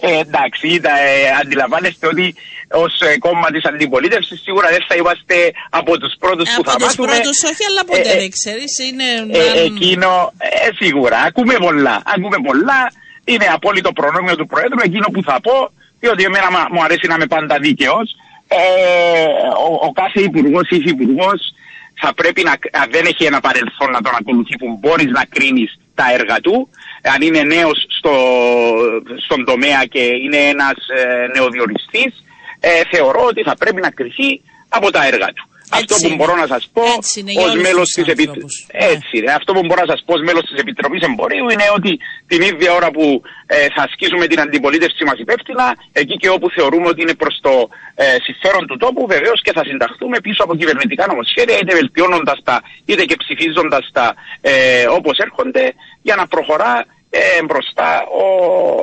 [0.00, 2.34] Ε, εντάξει, είδα, ε, αντιλαμβάνεστε ότι
[2.70, 6.86] ως ε, κόμμα της αντιπολίτευσης σίγουρα δεν θα είμαστε από τους πρώτους που θα μάθουμε.
[6.86, 8.72] Από του πρώτους, όχι, αλλά ποτέ δεν ξέρεις.
[8.86, 9.08] Είναι.
[9.70, 10.32] εκείνο,
[10.80, 11.18] σίγουρα.
[11.18, 12.02] Ακούμε πολλά.
[12.14, 12.80] Ακούμε πολλά.
[13.24, 14.80] Είναι απόλυτο προνόμιο του Προέδρου.
[14.82, 18.16] Εκείνο που θα πω διότι εμένα μου αρέσει να είμαι πάντα δίκαιος.
[18.48, 18.58] Ε,
[19.66, 21.40] ο, ο κάθε υπουργός ή υφυπουργός
[22.00, 22.54] θα πρέπει να,
[22.90, 26.68] δεν έχει ένα παρελθόν να τον ακολουθεί που μπορείς να κρίνεις τα έργα του.
[27.02, 28.14] Αν είναι νέος στο,
[29.24, 32.24] στον τομέα και είναι ένας ε, νεοδιοριστής,
[32.60, 35.50] ε, θεωρώ ότι θα πρέπει να κρυθεί από τα έργα του.
[35.70, 36.82] Αυτό που μπορώ να σας πω
[37.46, 38.66] ως μέλος της Επιτροπής.
[38.94, 39.32] Έτσι, ναι.
[39.32, 41.92] αυτό που μπορώ να σας πω ως μέλος της Επιτροπής Εμπορίου είναι ότι
[42.26, 46.88] την ίδια ώρα που ε, θα ασκήσουμε την αντιπολίτευση μας υπεύθυνα, εκεί και όπου θεωρούμε
[46.92, 51.06] ότι είναι προς το ε, συμφέρον του τόπου, βεβαίως και θα συνταχθούμε πίσω από κυβερνητικά
[51.06, 57.42] νομοσχέδια, είτε βελτιώνοντας τα, είτε και ψηφίζοντας τα ε, όπως έρχονται, για να προχωρά ε,
[57.46, 57.90] μπροστά
[58.22, 58.26] ο,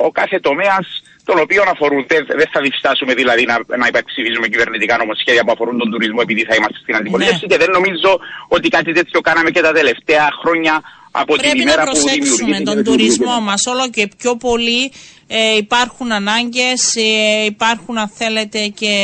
[0.06, 0.86] ο κάθε τομέας
[1.24, 2.06] των οποίων αφορούν.
[2.40, 6.54] Δεν θα διστάσουμε δηλαδή να, να υπερψηφίζουμε κυβερνητικά νομοσχέδια που αφορούν τον τουρισμό επειδή θα
[6.54, 7.50] είμαστε στην αντιπολίτευση ναι.
[7.50, 8.10] και δεν νομίζω
[8.48, 10.74] ότι κάτι τέτοιο κάναμε και τα τελευταία χρόνια
[11.10, 12.64] από Πρέπει την ημέρα να που προσέξουμε δημιουργήθηκε.
[12.70, 14.92] τον τουρισμό μας όλο και πιο πολύ
[15.26, 18.94] ε, υπάρχουν ανάγκες, ε, υπάρχουν αν θέλετε και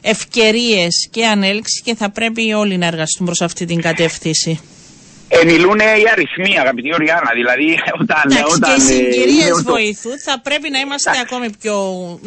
[0.00, 4.60] ευκαιρίες και ανέλυξη και θα πρέπει όλοι να εργαστούν προς αυτή την κατεύθυνση.
[5.36, 7.30] Ε, μιλούν οι αριθμοί, αγαπητή Οριάννα.
[7.40, 7.68] Δηλαδή,
[8.00, 8.22] όταν.
[8.24, 10.16] Εντάξει, όταν και οι ε, συγκυρίες είναι το- βοηθούν.
[10.28, 11.74] Θα πρέπει να είμαστε ακόμη πιο.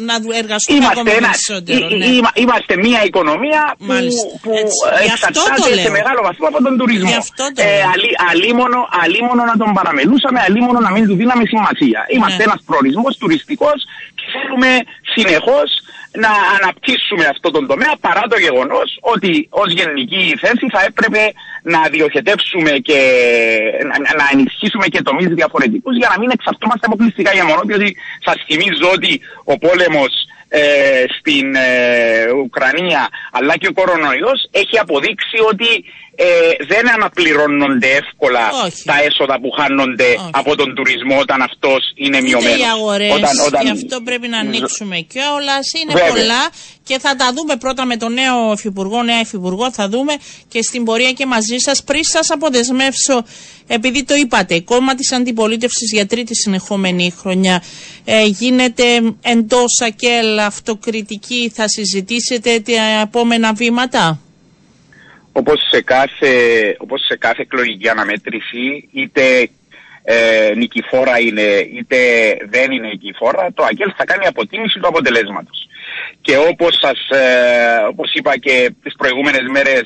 [0.08, 1.84] να δου- εργαστούμε Είμαστε, ακόμη ένα, περισσότερο.
[1.94, 2.06] ή- ναι.
[2.16, 4.24] ή- είμαστε μια οικονομία που, Μάλιστα.
[4.42, 4.78] που Έτσι.
[5.06, 5.96] Γι' αυτό το εξαρτάται σε λέω.
[5.98, 7.08] μεγάλο βαθμό από τον τουρισμό.
[7.12, 7.90] Γι' αυτό το ε, λέω.
[7.92, 12.00] αλή, αλίμονο, αλίμονο να τον παραμελούσαμε, αλίμονο να μην του δίναμε σημασία.
[12.16, 12.46] Είμαστε Ναι.
[12.48, 13.78] ένας προορισμός τουριστικός
[14.18, 14.70] και θέλουμε
[15.14, 15.68] συνεχώς
[16.24, 21.22] να αναπτύσσουμε αυτό τον τομέα παρά το γεγονός ότι ως γενική θέση θα έπρεπε
[21.62, 22.98] να διοχετεύσουμε και
[23.88, 28.36] να, να ενισχύσουμε και τομείς διαφορετικούς για να μην εξαρτώμαστε αποκλειστικά για μόνο διότι σας
[28.46, 30.12] θυμίζω ότι ο πόλεμος
[30.48, 35.84] ε, στην ε, Ουκρανία αλλά και ο κορονοϊός έχει αποδείξει ότι
[36.18, 38.82] ε, δεν αναπληρώνονται εύκολα Όχι.
[38.84, 40.30] τα έσοδα που χάνονται Όχι.
[40.30, 42.58] από τον τουρισμό όταν αυτός είναι Ούτε μειωμένος.
[42.60, 45.56] οι αγορές, Όταν- όταν- γι' αυτό πρέπει να ανοίξουμε και όλα.
[45.82, 46.08] Είναι Βέβαια.
[46.10, 46.42] πολλά
[46.84, 49.72] και θα τα δούμε πρώτα με τον νέο υφυπουργό, νέα υφυπουργό.
[49.72, 50.12] Θα δούμε
[50.48, 51.82] και στην πορεία και μαζί σας.
[51.84, 53.24] Πριν σας αποδεσμεύσω,
[53.66, 57.62] επειδή το είπατε, κόμμα της αντιπολίτευσης για τρίτη συνεχόμενη χρονιά
[58.04, 58.84] ε, γίνεται
[59.22, 61.52] εντός ΑΚΕΛ αυτοκριτική.
[61.54, 64.20] Θα συζητήσετε τα επόμενα βήματα;
[65.40, 66.32] Όπως σε κάθε,
[66.78, 69.48] όπως σε κάθε εκλογική αναμέτρηση, είτε
[70.04, 71.98] ε, νικηφόρα είναι, είτε
[72.48, 75.68] δεν είναι νικηφόρα, το ΑΚΕΛ θα κάνει αποτίμηση του αποτελέσματος.
[76.20, 77.26] Και όπως, σας, ε,
[77.88, 79.84] όπως είπα και τις προηγούμενες μέρες,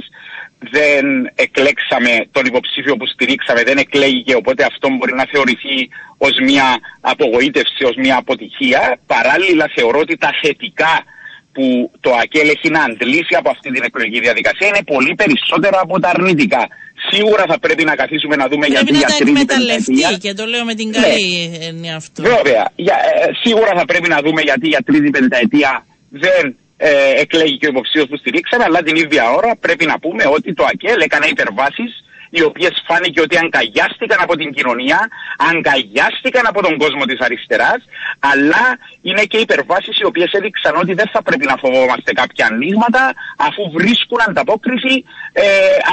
[0.59, 6.79] δεν εκλέξαμε τον υποψήφιο που στηρίξαμε, δεν εκλέγηκε, οπότε αυτό μπορεί να θεωρηθεί ως μια
[7.01, 8.99] απογοήτευση, ως μια αποτυχία.
[9.07, 11.05] Παράλληλα θεωρώ ότι τα θετικά
[11.53, 16.01] που το ΑΚΕΛ έχει να αντλήσει από αυτή την εκλογική διαδικασία είναι πολύ περισσότερα από
[16.01, 16.63] τα αρνητικά.
[17.11, 20.19] Σίγουρα θα πρέπει να καθίσουμε να δούμε Πρέπει γιατί να για τα τρίτη εκμεταλλευτεί πενταετία.
[20.25, 20.97] και το λέω με την Ναι.
[21.01, 22.23] καλή έννοια αυτό.
[22.23, 25.87] Βέβαια, για, ε, σίγουρα θα πρέπει να δούμε γιατί για τρίτη πενταετία
[26.25, 26.45] δεν
[26.77, 26.91] ε,
[27.25, 30.65] εκλέγει και ο υποψήφιος που στηρίξαμε, αλλά την ίδια ώρα πρέπει να πούμε ότι το
[30.73, 31.91] ΑΚΕΛ έκανε υπερβάσεις
[32.31, 35.09] οι οποίες φάνηκε ότι αγκαγιάστηκαν από την κοινωνία,
[35.51, 37.81] αγκαγιάστηκαν από τον κόσμο της αριστεράς,
[38.19, 38.65] αλλά
[39.03, 43.71] είναι και υπερβάσεις οι οποίες έδειξαν ότι δεν θα πρέπει να φοβόμαστε κάποια ανοίγματα, αφού
[43.71, 45.45] βρίσκουν ανταπόκριση ε,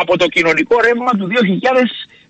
[0.01, 1.27] από το κοινωνικό ρεύμα του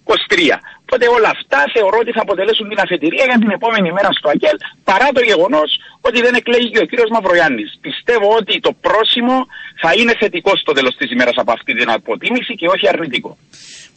[0.07, 0.57] 2023.
[0.81, 4.57] Οπότε όλα αυτά θεωρώ ότι θα αποτελέσουν την αφετηρία για την επόμενη μέρα στο ΑΚΕΛ,
[4.83, 5.69] παρά το γεγονός
[6.01, 7.63] ότι δεν εκλέγει και ο κύριος Μαυρογιάννη.
[7.81, 9.45] Πιστεύω ότι το πρόσημο
[9.81, 13.37] θα είναι θετικό στο τέλος της ημέρας από αυτή την αποτίμηση και όχι αρνητικό.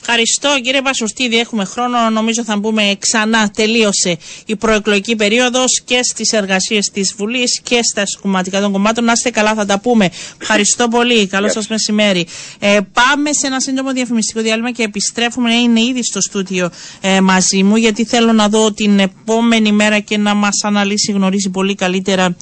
[0.00, 1.38] Ευχαριστώ κύριε Πασοστίδη.
[1.38, 2.10] Έχουμε χρόνο.
[2.10, 3.50] Νομίζω θα μπούμε ξανά.
[3.50, 9.04] Τελείωσε η προεκλογική περίοδος και στις εργασίες της Βουλής και στα κομματικά των κομμάτων.
[9.04, 10.10] Να είστε καλά, θα τα πούμε.
[10.40, 11.26] Ευχαριστώ πολύ.
[11.26, 12.26] Καλό σας μεσημέρι.
[12.58, 15.54] Ε, πάμε σε ένα σύντομο διαφημιστικό διάλειμμα και επιστρέφουμε.
[15.54, 20.16] Είναι ήδη στο στούτιο ε, μαζί μου, γιατί θέλω να δω την επόμενη μέρα και
[20.16, 22.36] να μας αναλύσει, γνωρίζει πολύ καλύτερα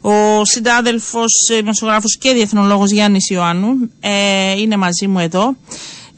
[0.00, 3.68] ο συντάδελφος, ε, δημοσιογράφος και διεθνολόγος Γιάννης Ιωάννου
[4.00, 5.56] ε, είναι μαζί μου εδώ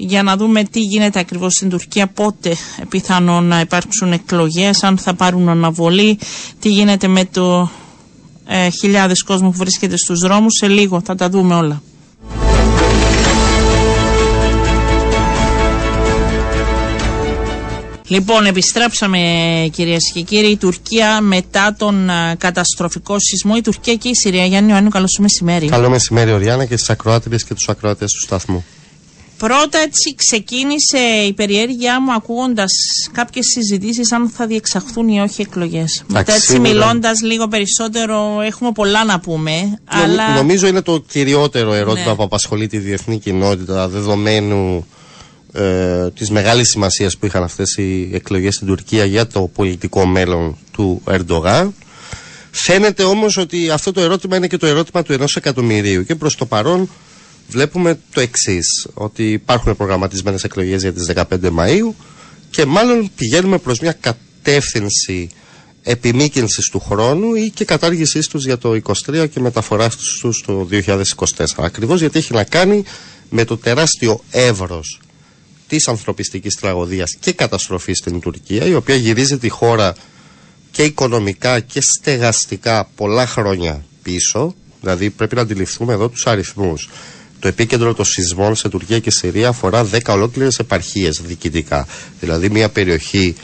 [0.01, 2.57] για να δούμε τι γίνεται ακριβώς στην Τουρκία, πότε
[2.89, 6.19] πιθανόν να υπάρξουν εκλογές, αν θα πάρουν αναβολή,
[6.59, 7.71] τι γίνεται με το
[8.47, 10.57] ε, χιλιάδες κόσμο που βρίσκεται στους δρόμους.
[10.57, 11.83] Σε λίγο θα τα δούμε όλα.
[18.11, 19.19] Λοιπόν, επιστρέψαμε
[19.73, 20.51] κυρίες και κύριοι.
[20.51, 24.45] Η Τουρκία μετά τον α, καταστροφικό σεισμό, η Τουρκία και η Συρία.
[24.45, 25.67] Γιάννη Ιωάννου, καλό σου μεσημέρι.
[25.67, 28.65] Καλό μεσημέρι, Οριάννα, και στι ακροάτριες και τους ακροατές του σταθμού.
[29.39, 32.73] Πρώτα έτσι ξεκίνησε η περιέργειά μου ακούγοντας
[33.13, 36.05] κάποιες συζητήσεις αν θα διεξαχθούν ή όχι εκλογές.
[36.09, 36.69] Μετά έτσι σίγουρα.
[36.69, 39.79] μιλώντας λίγο περισσότερο, έχουμε πολλά να πούμε.
[39.85, 42.15] αλλά Νομίζω είναι το κυριότερο ερώτημα Ναι.
[42.15, 44.87] που απασχολεί τη διεθνή κοινότητα δεδομένου
[45.53, 50.57] ε, της μεγάλης σημασίας που είχαν αυτές οι εκλογές στην Τουρκία για το πολιτικό μέλλον
[50.73, 51.75] του Ερντογάν.
[52.51, 56.35] Φαίνεται όμως ότι αυτό το ερώτημα είναι και το ερώτημα του ενός εκατομμυρίου και προς
[56.37, 56.89] το παρόν
[57.49, 61.95] βλέπουμε το εξής ότι υπάρχουν προγραμματισμένες εκλογές για τις 15 Μαΐου
[62.51, 65.29] και μάλλον πηγαίνουμε προς μια κατεύθυνση
[65.83, 71.45] επιμήκυνσης του χρόνου ή και κατάργησής τους για το 23 και μεταφοράς τους το 2024.
[71.57, 72.85] Ακριβώς γιατί έχει να κάνει
[73.31, 75.01] με το τεράστιο εύρος
[75.69, 79.95] της ανθρωπιστικής τραγωδίας και καταστροφής στην Τουρκία η οποία γυρίζει τη χώρα
[80.71, 86.89] και οικονομικά και στεγαστικά πολλά χρόνια πίσω δηλαδή πρέπει να αντιληφθούμε εδώ τους αριθμούς
[87.41, 91.87] το επίκεντρο των σεισμών σε Τουρκία και Συρία αφορά 10 ολόκληρες επαρχίες διοικητικά
[92.21, 93.35] δηλαδή μια περιοχή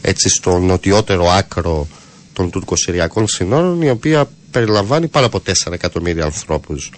[0.00, 1.88] έτσι στο νοτιότερο άκρο
[2.32, 6.90] των τουρκοσυριακών συνόρων η οποία περιλαμβάνει πάνω από 4 εκατομμύρια ανθρώπους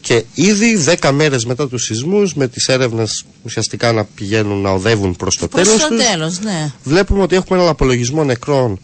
[0.00, 5.16] Και ήδη 10 μέρες μετά τους σεισμούς με τις έρευνες ουσιαστικά να πηγαίνουν να οδεύουν
[5.16, 6.72] προς το Προς τέλος το τους τέλος, ναι.
[6.84, 8.78] βλέπουμε ότι έχουμε έναν απολογισμό νεκρών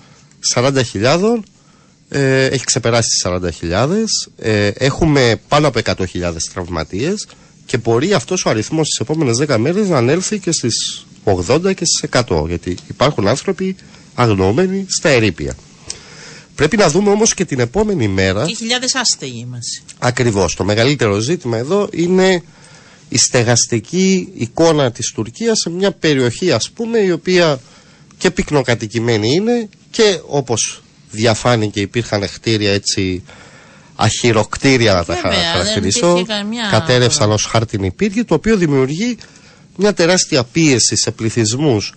[0.55, 0.81] 40.000
[2.15, 3.23] ε, έχει ξεπεράσει τις
[3.71, 3.89] 40.000
[4.37, 6.05] ε, έχουμε πάνω από 100.000
[6.53, 7.27] τραυματίες
[7.67, 11.85] και μπορεί αυτός ο αριθμός στις επόμενες 10 μέρες να ανέλθει και στις 80 και
[11.85, 13.77] στις 100 γιατί υπάρχουν άνθρωποι
[14.15, 15.55] αγνοούμενοι στα ερήπια.
[16.55, 19.83] Πρέπει να δούμε όμως και την επόμενη μέρα Και χιλιάδες άστεγοι μας.
[19.99, 20.55] Ακριβώς.
[20.55, 22.43] Το μεγαλύτερο ζήτημα εδώ είναι
[23.09, 27.61] η στεγαστική εικόνα της Τουρκίας σε μια περιοχή ας πούμε η οποία
[28.19, 33.23] και πυκνοκατοικημένη είναι και όπως διαφάνηκε υπήρχαν κτίρια έτσι
[33.97, 39.17] αχυροκτήρια να τα Βέβαια, δεν χαρακτηρίσω υπήρχε καμιά- κατέρευσαν ως χάρτινη πύργη το οποίο δημιουργεί
[39.77, 41.95] μια τεράστια πίεση σε πληθυσμούς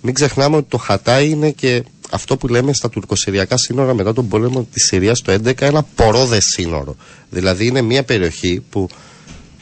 [0.00, 4.28] μην ξεχνάμε ότι το Χατάι είναι και αυτό που λέμε στα τουρκοσυριακά σύνορα μετά τον
[4.28, 6.96] πόλεμο της Συρίας το 11 ένα πορόδε σύνορο.
[7.30, 8.88] Δηλαδή είναι μια περιοχή που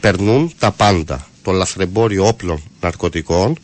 [0.00, 1.26] περνούν τα πάντα.
[1.42, 3.58] Το λαθρεμπόριο όπλων ναρκωτικών,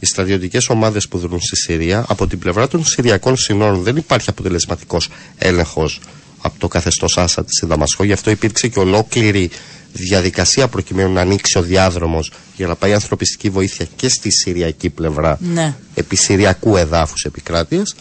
[0.00, 4.30] οι στρατιωτικές ομάδες που δρούν στη Συρία, από την πλευρά των Συριακών σύνορων δεν υπάρχει
[4.30, 5.08] αποτελεσματικός
[5.38, 6.00] έλεγχος
[6.42, 8.04] από το καθεστώς Άσαντ στη Δαμασκό.
[8.04, 9.50] Γι' αυτό υπήρξε και ολόκληρη
[9.92, 15.38] διαδικασία προκειμένου να ανοίξει ο διάδρομος για να πάει ανθρωπιστική βοήθεια και στη Συριακή πλευρά
[15.40, 15.74] Ναι.
[15.94, 17.94] επί Συριακού εδάφους επικράτειας.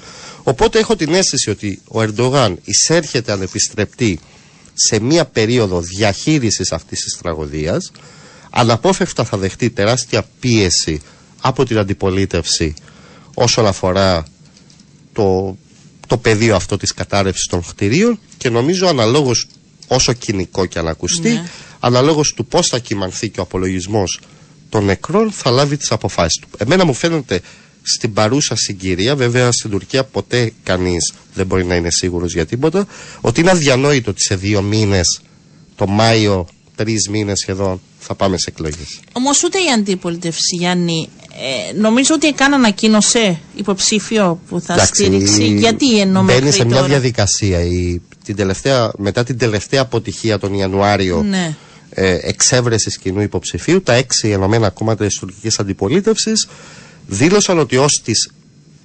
[0.43, 4.19] Οπότε έχω την αίσθηση ότι ο Ερντογάν εισέρχεται ανεπιστρεπτή
[4.73, 7.91] σε μία περίοδο διαχείρισης αυτής της τραγωδίας
[8.49, 11.01] αναπόφευκτα θα δεχτεί τεράστια πίεση
[11.41, 12.73] από την αντιπολίτευση
[13.33, 14.25] όσον αφορά
[15.13, 15.57] το,
[16.07, 19.47] το πεδίο αυτό της κατάρρευσης των κτηρίων και νομίζω αναλόγως
[19.87, 21.43] όσο κοινικό και αν ακουστεί Ναι.
[21.79, 24.19] αναλόγως του πώς θα κυμανθεί και ο απολογισμός
[24.69, 26.47] των νεκρών θα λάβει τις αποφάσεις του.
[26.57, 27.41] Εμένα μου φαίνεται
[27.81, 32.87] στην παρούσα συγκυρία, βέβαια στην Τουρκία ποτέ κανείς δεν μπορεί να είναι σίγουρος για τίποτα,
[33.21, 35.19] ότι είναι αδιανόητο ότι σε δύο μήνες,
[35.75, 38.99] το Μάιο, τρεις μήνες σχεδόν, θα πάμε σε εκλογές.
[39.11, 41.09] Όμως ούτε η αντιπολίτευση, Γιάννη,
[41.69, 45.43] ε, νομίζω ότι έκανε ανακοίνωσε υποψήφιο που θα Εντάξει, στήριξει.
[45.43, 47.59] η- Γιατί ενώ Μπαίνει μέχρι σε μια τώρα; διαδικασία.
[47.61, 51.55] Η, την τελευταία, μετά την τελευταία αποτυχία τον Ιανουάριο Ναι.
[51.89, 56.47] ε, εξέβρεσης κοινού υποψηφίου, τα έξι ενωμένα κόμματα της τουρκικής αντιπολίτευσης
[57.07, 58.29] δήλωσαν ότι ως τις,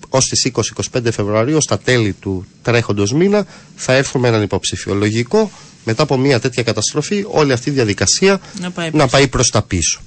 [0.09, 4.95] ως τις 20-25 Φεβρουαρίου, στα τέλη του τρέχοντος μήνα, θα έρθουν με έναν υποψήφιο.
[4.95, 5.51] Λογικό,
[5.85, 9.63] μετά από μια τέτοια καταστροφή, όλη αυτή η διαδικασία Να πάει να πάει προς τα
[9.63, 10.01] πίσω.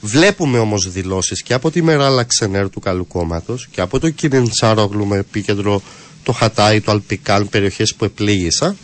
[0.00, 0.08] Ναι.
[0.08, 5.06] Βλέπουμε όμως δηλώσεις και από τη Μεράλα Ξενέρ του Καλού Κόμματος και από το Κιριντσάρογλου
[5.06, 5.82] με επίκεντρο
[6.22, 8.76] το Χατάι, το Αλπικάν, περιοχές που επλήγησαν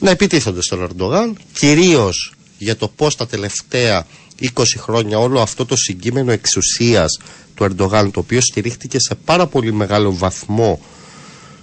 [0.00, 4.06] να επιτίθονται στον Ερντογάν κυρίως για το πώς τα τελευταία
[4.40, 7.18] 20 χρόνια όλο αυτό το συγκείμενο εξουσίας
[7.54, 10.80] του Ερντογάν το οποίο στηρίχτηκε σε πάρα πολύ μεγάλο βαθμό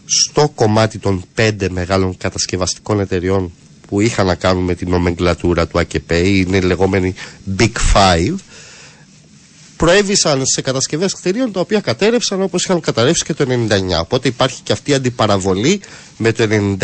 [0.05, 3.51] στο κομμάτι των πέντε μεγάλων κατασκευαστικών εταιριών
[3.87, 7.13] που είχαν να κάνουν με την νομεγκλατούρα του ΑΚΠ, είναι οι λεγόμενοι
[7.57, 8.35] Big Five,
[9.77, 13.99] προέβησαν σε κατασκευές κτηρίων τα οποία κατέρευσαν όπως είχαν καταρρεύσει και το 99.
[14.01, 15.81] Οπότε υπάρχει και αυτή η αντιπαραβολή
[16.17, 16.77] με το 99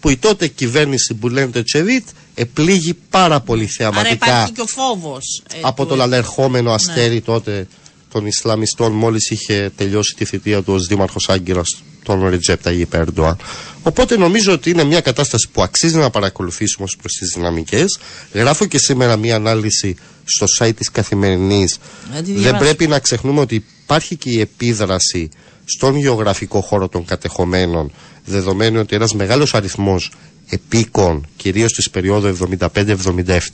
[0.00, 4.60] που η τότε κυβέρνηση που λένε το Τσεβίτ επλήγει πάρα πολύ Άρα θεαματικά υπάρχει και
[4.60, 5.42] ο φόβος.
[5.60, 7.66] από τον ανερχόμενο αστέρι τότε
[8.12, 13.36] των Ισλαμιστών μόλις είχε τελειώσει τη θητεία του ως δήμαρχος Άγκυρας τον Ρετζέπ Ταγίπ Ερντοάν.
[13.82, 17.98] Οπότε νομίζω ότι είναι μια κατάσταση που αξίζει να παρακολουθήσουμε ως προς τις δυναμικές.
[18.32, 21.78] Γράφω και σήμερα μια ανάλυση στο site της Καθημερινής.
[22.14, 22.64] Να τη Δεν διαβάσω.
[22.64, 25.28] πρέπει να ξεχνούμε ότι υπάρχει και η επίδραση
[25.64, 27.92] στον γεωγραφικό χώρο των κατεχομένων
[28.24, 30.10] δεδομένου ότι ένας μεγάλος αριθμός
[30.48, 32.36] επίκων κυρίως της περίοδου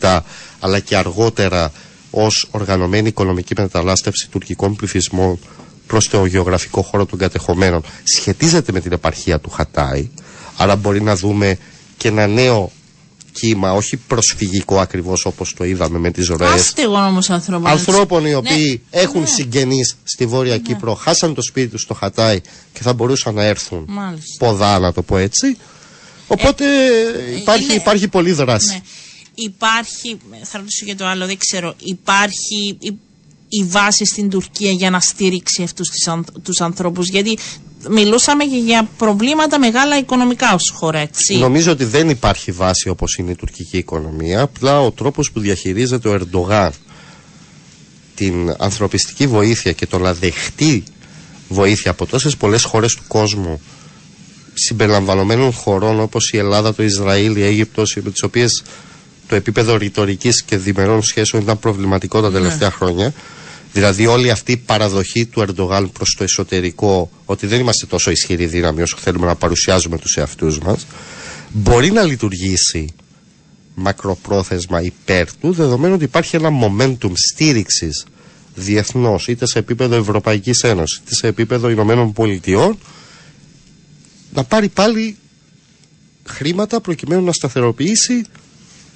[0.00, 0.20] 75-77
[0.60, 1.72] αλλά και αργότερα
[2.10, 5.38] ως οργανωμένη οικονομική μετανάστευση τουρκικών πληθυσμών
[5.86, 10.08] προς το γεωγραφικό χώρο των κατεχομένων σχετίζεται με την επαρχία του Χατάι
[10.56, 11.58] άρα μπορεί να δούμε
[11.96, 12.70] και ένα νέο
[13.32, 17.70] κύμα όχι προσφυγικό ακριβώς όπως το είδαμε με τις ροές Άστεγων όμως ανθρώπων.
[17.70, 18.36] ανθρώπων οι Ναι.
[18.36, 19.26] οποίοι έχουν Ναι.
[19.26, 22.40] συγγενείς στη Βόρεια Κύπρο, χάσαν το σπίτι τους στο Χατάι
[22.72, 24.46] και θα μπορούσαν να έρθουν Μάλιστα.
[24.46, 25.56] ποδά, να το πω έτσι.
[26.26, 26.64] Οπότε
[27.40, 28.68] υπάρχει, είναι- υπάρχει πολλή δράση.
[28.68, 28.80] Ναι.
[29.34, 32.98] Υπάρχει, θα ρωτήσω για το άλλο, δεν ξέρω, υπάρχει η,
[33.48, 37.38] η βάση στην Τουρκία για να στηρίξει αυτούς τις, αν- τους ανθρώπους, γιατί
[37.90, 41.38] μιλούσαμε και για προβλήματα μεγάλα οικονομικά ως χώρα, έτσι.
[41.38, 44.40] Νομίζω ότι δεν υπάρχει βάση όπως είναι η τουρκική οικονομία.
[44.40, 46.70] Απλά ο τρόπος που διαχειρίζεται ο Ερντογάν
[48.14, 50.82] την ανθρωπιστική βοήθεια και το να δεχτεί
[51.48, 53.60] βοήθεια από τόσες πολλές χώρες του κόσμου
[54.54, 58.62] συμπεριλαμβανομένων χωρών όπως η Ελλάδα, το Ισραήλ, η Αίγυπτος με τις οποίες
[59.28, 63.12] το επίπεδο ρητορικής και διμερών σχέσεων ήταν προβληματικό τα τελευταία χρόνια.
[63.78, 68.46] Δηλαδή όλη αυτή η παραδοχή του Ερντογάν προς το εσωτερικό ότι δεν είμαστε τόσο ισχυρή
[68.46, 70.86] δύναμη όσο θέλουμε να παρουσιάζουμε τους εαυτούς μας
[71.52, 72.94] μπορεί να λειτουργήσει
[73.74, 78.06] μακροπρόθεσμα υπέρ του, δεδομένου ότι υπάρχει ένα momentum στήριξης
[78.54, 82.78] διεθνώς, είτε σε επίπεδο Ευρωπαϊκής Ένωσης, είτε σε επίπεδο Ηνωμένων Πολιτειών,
[84.34, 85.16] να πάρει πάλι
[86.24, 88.24] χρήματα προκειμένου να σταθεροποιήσει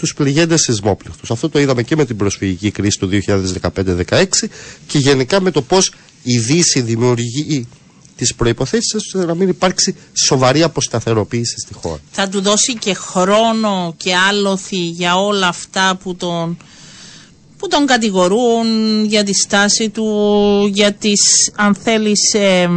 [0.03, 1.31] τους πληγέντες σεισμόπληκτους.
[1.31, 3.09] Αυτό το είδαμε και με την προσφυγική κρίση του
[4.09, 4.25] 2015-2016
[4.87, 7.69] και γενικά με το πώς η Δύση δημιουργεί
[8.17, 12.01] τις προποθέσει ώστε να μην υπάρξει σοβαρή αποσταθεροποίηση στη χώρα.
[12.11, 16.57] Θα του δώσει και χρόνο και άλοθη για όλα αυτά που τον,
[17.59, 18.67] που τον κατηγορούν
[19.05, 20.07] για τη στάση του,
[20.73, 21.21] για τις
[21.57, 22.69] αν θέλεις ε,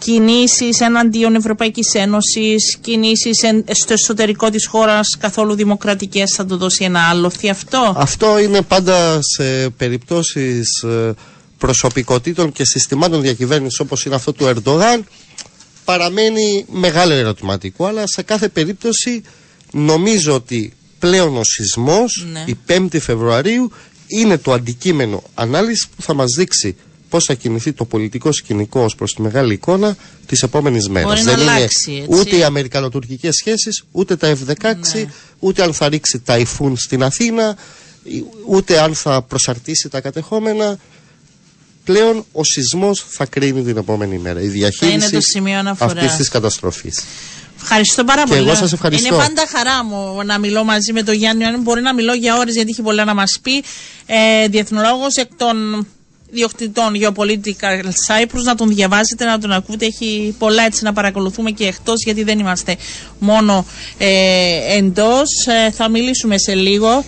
[0.00, 3.38] κινήσεις εναντίον Ευρωπαϊκής Ένωσης, κινήσεις
[3.70, 9.18] στο εσωτερικό της χώρας καθόλου δημοκρατικές, θα του δώσει ένα άλοθη αυτό; Αυτό είναι πάντα
[9.22, 11.14] σε περιπτώσεις ε,
[11.58, 15.04] προσωπικότητων και συστημάτων διακυβέρνησης όπως είναι αυτό του Ερντογάν
[15.84, 19.22] παραμένει μεγάλο ερωτηματικό αλλά σε κάθε περίπτωση
[19.72, 22.44] νομίζω ότι πλέον ο σεισμός Ναι.
[22.46, 23.72] η 5η Φεβρουαρίου
[24.06, 26.76] είναι το αντικείμενο ανάλυσης που θα μας δείξει
[27.10, 29.96] πώς θα κινηθεί το πολιτικό σκηνικό ως προς τη μεγάλη εικόνα
[30.26, 31.08] τις επόμενες μέρες.
[31.08, 32.06] Μπορεί να Δεν είναι αλλάξει, έτσι.
[32.18, 35.04] ούτε οι αμερικανοτουρκικές σχέσεις, ούτε τα F-16, Ναι.
[35.38, 37.56] ούτε αν θα ρίξει ταϊφούν στην Αθήνα,
[38.46, 40.78] ούτε αν θα προσαρτήσει τα κατεχόμενα
[41.84, 44.40] πλέον ο σεισμός θα κρίνει την επόμενη μέρα.
[44.40, 45.94] Η διαχείριση το σημείο αναφοράς.
[45.94, 47.04] αυτής της καταστροφής.
[47.62, 48.40] Ευχαριστώ πάρα Και πολύ.
[48.46, 49.06] εγώ σας ευχαριστώ.
[49.14, 51.44] Είναι πάντα χαρά μου να μιλώ μαζί με τον Γιάννη.
[51.44, 53.62] Αν μπορεί να μιλώ για ώρες γιατί έχει πολλά να μας πει.
[54.06, 55.86] Ε, διεθνολόγος εκ των
[56.30, 59.86] διοκτητών Geopolitical Cyprus να τον διαβάζετε, να τον ακούτε.
[59.86, 62.76] Έχει πολλά έτσι να παρακολουθούμε και εκτός γιατί δεν είμαστε
[63.18, 63.66] μόνο
[63.98, 65.28] ε, εντός.
[65.46, 67.04] Ε, θα μιλήσουμε σε λίγο.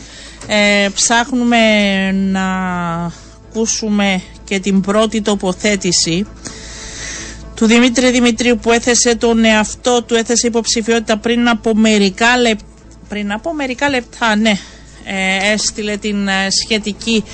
[0.47, 1.59] Ε, ψάχνουμε
[2.13, 2.45] να
[3.49, 6.27] ακούσουμε και την πρώτη τοποθέτηση
[7.55, 12.67] του Δημήτρη Δημητρίου που έθεσε τον εαυτό του, έθεσε υποψηφιότητα πριν από μερικά λεπτά.
[13.09, 14.53] Πριν από μερικά λεπτά, ναι.
[15.05, 17.25] Ε, έστειλε την ε, σχετική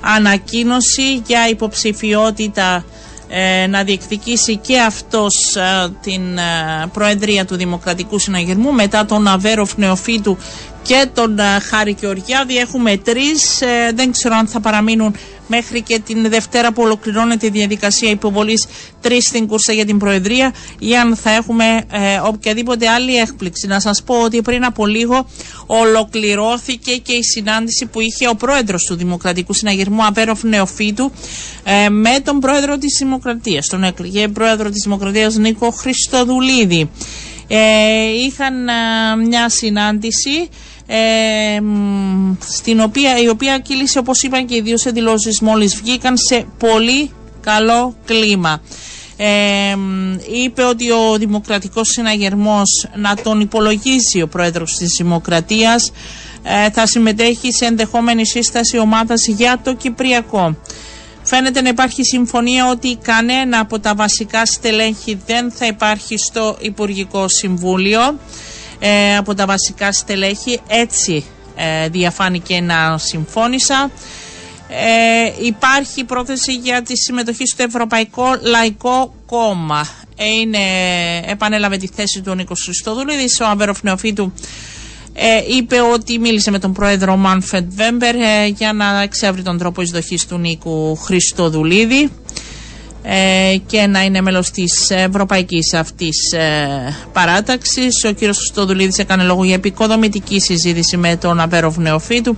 [0.00, 2.84] ανακοίνωση για υποψηφιότητα
[3.28, 6.42] ε, να διεκδικήσει και αυτός ε, την ε,
[6.92, 10.38] Προεδρία του Δημοκρατικού Συναγερμού μετά τον Αβέροφ Νεοφίτου
[10.82, 12.56] και τον ε, Χάρη Γεωργιάδη.
[12.56, 15.14] Έχουμε τρεις, ε, δεν ξέρω αν θα παραμείνουν
[15.48, 18.66] μέχρι και την Δευτέρα που ολοκληρώνεται η διαδικασία υποβολής
[19.00, 23.66] τρεις στην κούρσα για την Προεδρία ή αν θα έχουμε ε, οποιαδήποτε άλλη έκπληξη.
[23.66, 25.26] Να σας πω ότι πριν από λίγο
[25.66, 31.12] ολοκληρώθηκε και η συνάντηση που είχε ο πρόεδρος του Δημοκρατικού Συναγερμού Αβέροφ Νεοφίτου
[31.64, 33.66] ε, με τον πρόεδρο της Δημοκρατίας.
[33.66, 36.90] Τον εκλεγέ πρόεδρο της Δημοκρατίας Νίκο Χριστοδουλίδη.
[37.48, 37.58] Ε,
[38.26, 38.72] είχαν ε,
[39.28, 40.48] μια συνάντηση
[40.90, 45.76] ε, μ, στην οποία, η οποία κύλησε όπως είπαν και οι δύο σε δηλώσεις μόλις
[45.76, 48.60] βγήκαν σε πολύ καλό κλίμα.
[49.16, 55.92] Ε, μ, είπε ότι ο Δημοκρατικός Συναγερμός να τον υπολογίζει ο πρόεδρος της Δημοκρατίας
[56.42, 60.56] ε, θα συμμετέχει σε ενδεχόμενη σύσταση ομάδας για το Κυπριακό.
[61.22, 67.28] Φαίνεται να υπάρχει συμφωνία ότι κανένα από τα βασικά στελέχη δεν θα υπάρχει στο Υπουργικό
[67.28, 68.18] Συμβούλιο
[68.78, 70.60] ε, από τα βασικά στελέχη.
[70.68, 71.24] Έτσι
[71.56, 73.90] ε, διαφάνηκε να συμφώνησα.
[74.68, 79.88] Ε, υπάρχει πρόθεση για τη συμμετοχή στο Ευρωπαϊκό Λαϊκό Κόμμα.
[80.16, 80.58] Ε, είναι,
[81.26, 84.32] επανέλαβε τη θέση του ο Νίκος Χριστοδουλίδης, ο Αβέροφ Νεοφίτου
[85.20, 89.82] ε, είπε ότι μίλησε με τον πρόεδρο Μάνφεντ Βέμπερ ε, για να εξεύρει τον τρόπο
[89.82, 92.08] εισδοχής του Νίκου Χριστοδουλίδη ε,
[93.66, 96.66] και να είναι μέλος της ευρωπαϊκής αυτής ε,
[97.12, 98.04] παράταξης.
[98.04, 102.36] Ο κύριος Χριστοδουλίδης έκανε λόγο για επικοδομητική συζήτηση με τον Αβέροφ Νεοφίτου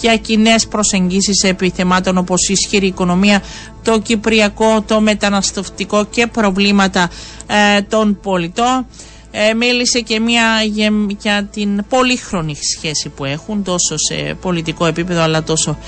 [0.00, 3.42] για κοινές προσεγγίσεις επιθεμάτων όπως η ισχυρή οικονομία,
[3.82, 7.10] το κυπριακό, το μεταναστευτικό και προβλήματα
[7.46, 8.86] ε, των πολιτών.
[9.30, 10.90] Ε, μίλησε και μια γε-
[11.20, 15.78] για την πολύχρονη σχέση που έχουν τόσο σε πολιτικό επίπεδο αλλά τόσο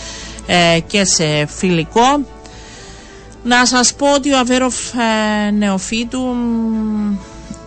[0.47, 2.21] ε, και σε φιλικό.
[3.49, 7.17] Να σας πω ότι ο Αβέροφ ε, Νεοφίτου μ,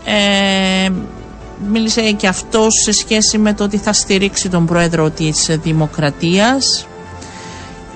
[0.05, 0.89] ε,
[1.67, 6.87] μίλησε και αυτός σε σχέση με το ότι θα στηρίξει τον πρόεδρο της Δημοκρατίας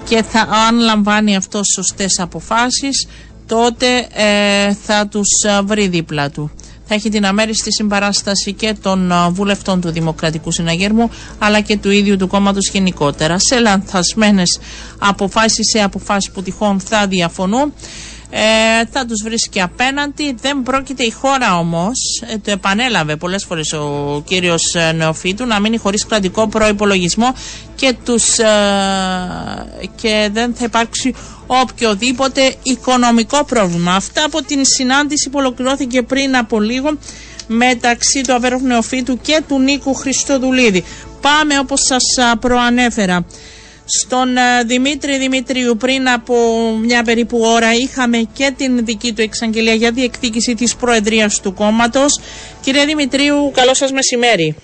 [0.06, 3.08] και θα, αν λαμβάνει αυτός σωστές αποφάσεις
[3.48, 6.52] τότε ε, θα τους ε, βρει δίπλα του.
[6.88, 11.92] Θα έχει την αμέριστη συμπαράσταση και των ε, βουλευτών του Δημοκρατικού Συναγερμού αλλά και του
[11.92, 13.40] ίδιου του κόμματος γενικότερα.
[13.40, 14.60] Σε λανθασμένες
[15.00, 17.74] αποφάσεις, σε αποφάσεις που τυχόν θα διαφωνούν
[18.38, 20.36] ε, θα τους βρίσκει απέναντι.
[20.42, 25.60] Δεν πρόκειται η χώρα όμως, ε, το επανέλαβε πολλές φορές ο κύριος ε, Νεοφίτου, να
[25.60, 27.34] μείνει χωρίς κρατικό προϋπολογισμό
[27.76, 28.46] και, τους, ε,
[29.96, 31.14] και δεν θα υπάρξει
[31.48, 33.96] οποιοδήποτε οικονομικό πρόβλημα.
[33.96, 36.90] Αυτά από την συνάντηση που ολοκληρώθηκε πριν από λίγο
[37.48, 40.84] μεταξύ του Αβέροφ Νεοφίτου και του Νίκου Χριστοδουλίδη.
[41.22, 42.04] πάμε όπως σας
[42.40, 43.26] προανέφερα.
[43.86, 46.36] Στον Δημήτρη Δημητρίου πριν από
[46.82, 52.20] μια περίπου ώρα είχαμε και την δική του εξαγγελία για διεκδίκηση της Προεδρίας του κόμματος.
[52.62, 54.56] Κύριε Δημητρίου, καλό σας μεσημέρι.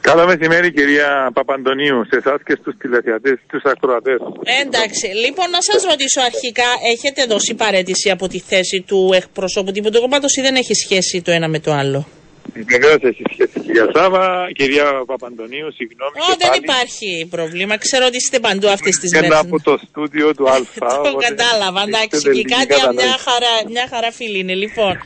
[0.00, 4.16] Καλό μεσημέρι κυρία Παπαντονίου, σε εσάς και στους τηλεθεατές, στους ακροατές.
[4.64, 9.90] Εντάξει, λοιπόν να σας ρωτήσω αρχικά, έχετε δώσει παρέτηση από τη θέση του εκπροσώπου τύπου
[9.90, 12.06] του κόμματος ή δεν έχει σχέση το ένα με το άλλο;
[12.54, 16.12] Βεβαίως έχει σχέση κυρία Σάβα, κυρία Παπαντονίου, συγγνώμη.
[16.30, 17.76] Ω, δεν υπάρχει πρόβλημα.
[17.76, 19.26] Ξέρω ότι είστε παντού αυτέ τι μέρε.
[19.26, 20.56] Ένα από το στούντιο του Α.
[21.06, 21.82] το κατάλαβα.
[21.82, 24.54] Εντάξει, και κάτι μια χαρά, μια χαρά φίλη είναι.
[24.54, 25.00] Λοιπόν,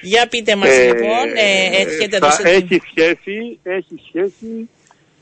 [0.00, 4.68] για πείτε μας ε, λοιπόν, ε, έχετε θα Έχει σχέση, έχει σχέση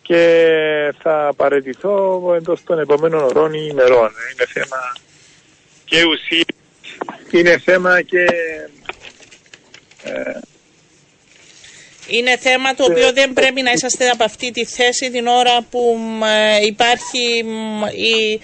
[0.02, 4.10] και θα παραιτηθώ εντός των επόμενων ωρών ή ημερών.
[4.32, 4.96] Είναι θέμα
[5.84, 6.44] και ουσίας,
[7.30, 8.24] είναι θέμα και...
[10.14, 10.40] Ε,
[12.08, 15.98] είναι θέμα το οποίο δεν πρέπει να είσαστε από αυτή τη θέση την ώρα που
[16.60, 17.44] ε, υπάρχει
[17.94, 18.40] η,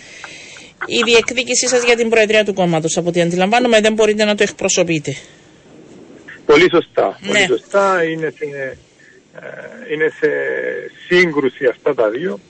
[0.86, 2.96] η διεκδίκησή σας για την Προεδρία του κόμματος.
[2.96, 5.16] Από ό,τι αντιλαμβάνομαι δεν μπορείτε να το εκπροσωπείτε.
[6.46, 7.18] Πολύ σωστά.
[7.20, 7.26] Ναι.
[7.28, 8.04] Πολύ σωστά.
[8.04, 8.78] Είναι σε,
[9.40, 10.28] ε, είναι σε
[11.06, 12.40] σύγκρουση αυτά τα δύο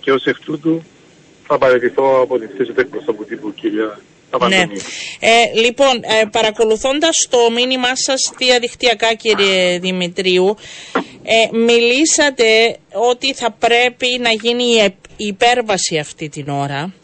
[0.00, 0.82] και ως εκ τούτου
[1.46, 4.00] θα παραιτηθώ από τη θέση του εκπροσώπου τύπου κυρία
[4.48, 4.62] ναι.
[5.20, 10.56] Ε, λοιπόν, ε, παρακολουθώντας το μήνυμά σας διαδικτυακά κύριε Δημητρίου,
[11.22, 14.64] ε, μιλήσατε ότι θα πρέπει να γίνει
[15.16, 16.94] η υπέρβαση αυτή την ώρα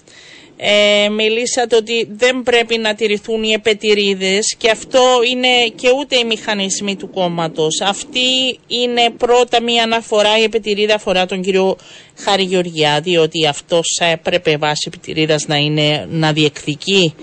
[0.56, 5.00] ε, μιλήσατε ότι δεν πρέπει να τηρηθούν οι επετηρίδες και αυτό
[5.30, 7.80] είναι και ούτε οι μηχανισμοί του κόμματος.
[7.80, 11.76] Αυτή είναι πρώτα μία αναφορά, η επετηρίδα αφορά τον κύριο
[12.18, 17.14] Χάρη Γεωργιάδη, ότι αυτός έπρεπε βάσει επιτηρίδας να, είναι, να διεκδικεί,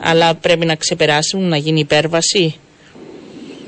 [0.00, 2.56] αλλά πρέπει να ξεπεράσουν, να γίνει υπέρβαση.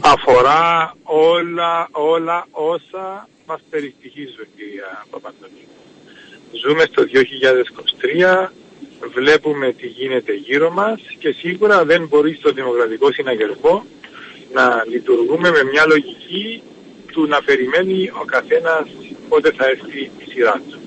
[0.01, 5.69] Αφορά όλα, όλα όσα μας περιστοιχίζουν, κυρία Παπαντονίου.
[6.63, 7.03] Ζούμε στο
[8.43, 8.51] 2023,
[9.13, 13.85] βλέπουμε τι γίνεται γύρω μας και σίγουρα δεν μπορεί στο δημοκρατικό συναγερμό
[14.53, 16.63] να λειτουργούμε με μια λογική
[17.13, 18.89] του να περιμένει ο καθένας
[19.29, 20.79] πότε θα έρθει η σειρά του.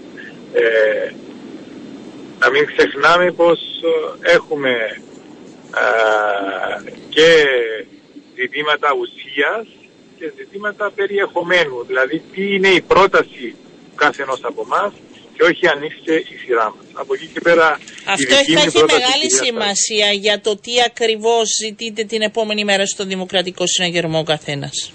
[0.53, 1.13] Ε,
[2.39, 3.59] να μην ξεχνάμε πως
[4.21, 4.71] ε, έχουμε
[5.75, 7.45] ε, και
[8.35, 9.67] ζητήματα ουσίας
[10.17, 11.83] και ζητήματα περιεχομένου.
[11.87, 13.55] Δηλαδή τι είναι η πρόταση
[13.89, 14.93] του καθενός από εμά
[15.37, 16.85] και όχι αν είστε η σειρά μας.
[16.93, 17.79] Από εκεί και πέρα.
[18.05, 23.67] Αυτό θα έχει μεγάλη σημασία για το τι ακριβώς ζητείτε την επόμενη μέρα στο Δημοκρατικό
[23.67, 24.91] Συναγερμό ο καθένας.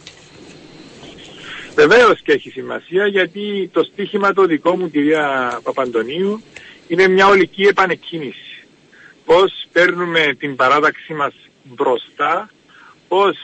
[1.74, 6.42] Βεβαίως και έχει σημασία γιατί το στίχημα το δικό μου, κυρία Παπαντονίου,
[6.88, 8.64] είναι μια ολική επανεκκίνηση.
[9.24, 12.50] Πώς παίρνουμε την παράταξή μας μπροστά,
[13.08, 13.36] πώς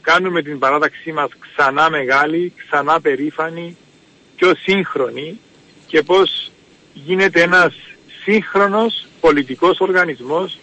[0.00, 3.76] κάνουμε την παράταξή μας ξανά μεγάλη, ξανά περήφανη,
[4.44, 5.40] πιο σύγχρονη
[5.86, 6.50] και πώς
[6.92, 7.74] γίνεται ένας
[8.22, 10.58] σύγχρονος πολιτικός οργανισμός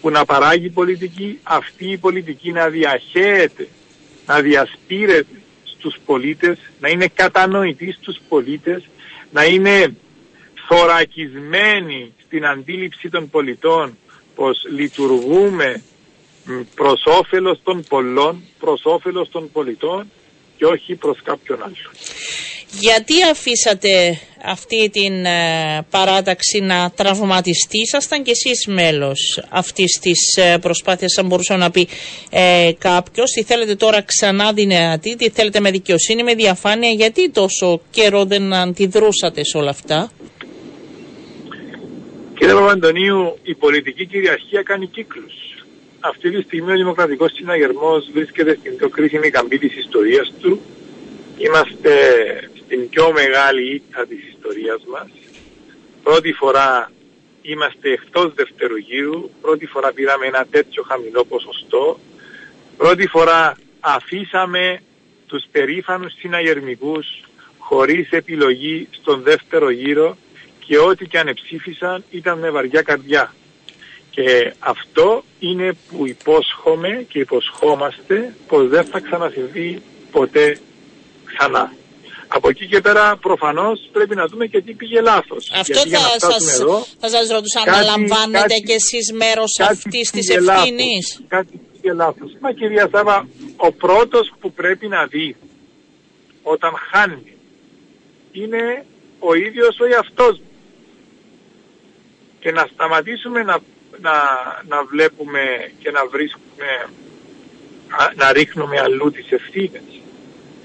[0.00, 3.68] που να παράγει πολιτική, αυτή η πολιτική να διαχέεται,
[4.26, 8.82] να διασπείρεται στους πολίτες, να είναι κατανοητή στους πολίτες,
[9.32, 9.96] να είναι
[10.68, 13.98] θωρακισμένη στην αντίληψη των πολιτών
[14.34, 15.82] πως λειτουργούμε
[16.74, 20.10] προς όφελος των πολλών, προς όφελος των πολιτών
[20.56, 21.76] και όχι προς κάποιον άλλον.
[22.70, 30.58] Γιατί αφήσατε αυτή την ε, παράταξη να τραυματιστεί, ήσασταν και εσείς μέλος αυτής της ε,
[30.58, 31.88] προσπάθειας, αν μπορούσε να πει
[32.30, 33.30] ε, κάποιος.
[33.30, 38.52] Τι θέλετε τώρα ξανά δυνατή, τι θέλετε με δικαιοσύνη, με διαφάνεια, γιατί τόσο καιρό δεν
[38.52, 40.10] αντιδρούσατε σε όλα αυτά;
[42.38, 45.34] Κύριε Παπαντονίου, η πολιτική κυριαρχία κάνει κύκλους.
[46.00, 50.60] Αυτή τη στιγμή ο Δημοκρατικός Συναγερμός βρίσκεται στην πιο κρίσιμη καμπή της ιστορίας του.
[51.38, 51.90] Είμαστε
[52.66, 55.08] στην πιο μεγάλη ήττα της ιστορίας μας.
[56.02, 56.90] Πρώτη φορά
[57.42, 61.98] είμαστε εκτός δευτερογύρου, πρώτη φορά πήραμε ένα τέτοιο χαμηλό ποσοστό,
[62.76, 64.82] πρώτη φορά αφήσαμε
[65.26, 67.06] τους περήφανους συναγερμικούς
[67.58, 70.16] χωρίς επιλογή στον δεύτερο γύρο
[70.66, 73.34] και ό,τι και αν ψήφισαν ήταν με βαριά καρδιά.
[74.10, 80.58] Και αυτό είναι που υπόσχομαι και υποσχόμαστε πως δεν θα ξανασυμβεί ποτέ
[81.24, 81.72] ξανά.
[82.28, 85.50] Από εκεί και πέρα προφανώς πρέπει να δούμε και τι πήγε λάθος.
[85.54, 91.60] Αυτό θα, σας, εδώ, θα σας ρωτούσα, αναλαμβάνετε κι εσείς μέρος αυτής της ευθύνης; Κάτι
[91.72, 92.36] πήγε λάθος.
[92.40, 95.36] Μα κυρία Σάβα, ο πρώτος που πρέπει να δει
[96.42, 97.36] όταν χάνει
[98.32, 98.84] είναι
[99.18, 100.40] ο ίδιος ο εαυτός
[102.40, 103.58] Και να σταματήσουμε να,
[104.00, 104.12] να,
[104.68, 105.40] να βλέπουμε
[105.78, 106.88] και να βρίσκουμε,
[108.14, 109.82] να ρίχνουμε αλλού τις ευθύνες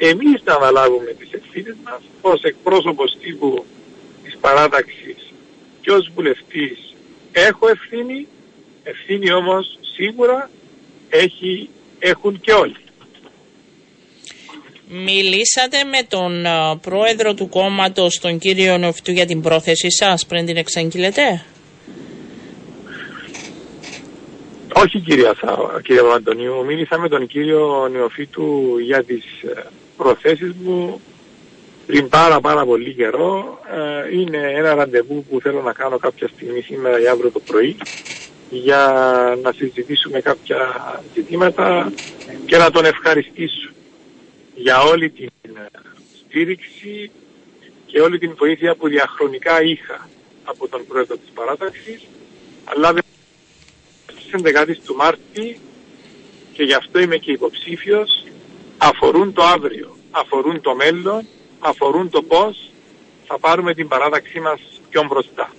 [0.09, 3.65] εμείς να αναλάβουμε τις ευθύνες μας ως εκπρόσωπος τύπου
[4.23, 5.33] της παράταξης
[5.81, 6.93] και ως βουλευτής
[7.31, 8.27] έχω ευθύνη,
[8.83, 10.49] ευθύνη όμως σίγουρα
[11.09, 12.75] έχει, έχουν και όλοι.
[14.87, 16.45] Μιλήσατε με τον
[16.81, 21.45] πρόεδρο του κόμματος, τον κύριο Νοφιτού, για την πρόθεσή σας πριν την εξαγγείλετε;
[24.73, 25.35] Όχι κυρία,
[25.83, 29.63] κυρία Παπαντονίου, μίλησα με τον κύριο Νεοφίτου για τις ε,
[29.97, 31.01] προθέσεις μου
[31.85, 33.59] πριν πάρα πάρα πολύ καιρό.
[33.71, 37.77] Ε, είναι ένα ραντεβού που θέλω να κάνω κάποια στιγμή σήμερα ή αύριο το πρωί
[38.49, 38.93] για
[39.41, 40.59] να συζητήσουμε κάποια
[41.13, 41.91] ζητήματα
[42.45, 43.69] και να τον ευχαριστήσω
[44.55, 45.65] για όλη την ε,
[46.19, 47.11] στήριξη
[47.85, 50.09] και όλη την βοήθεια που διαχρονικά είχα
[50.43, 52.01] από τον πρόεδρο της παράταξης
[52.63, 52.93] αλλά
[54.11, 55.59] στις 11 του Μάρτη
[56.53, 58.25] και γι' αυτό είμαι και υποψήφιος
[58.89, 61.27] αφορούν το αύριο, αφορούν το μέλλον,
[61.59, 62.71] αφορούν το πώς
[63.27, 64.59] θα πάρουμε την παράταξή μας
[64.89, 65.53] πιο μπροστά.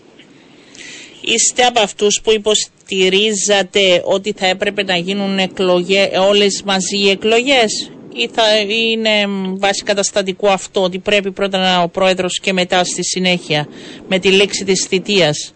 [1.20, 7.90] Είστε από αυτούς που υποστηρίζατε ότι θα έπρεπε να γίνουν εκλογές, όλες μαζί οι εκλογές;
[8.14, 9.26] Ή θα είναι
[9.58, 13.68] βάση καταστατικού αυτό ότι πρέπει πρώτα να ο πρόεδρος και μετά στη συνέχεια
[14.08, 15.54] με τη λήξη της θητείας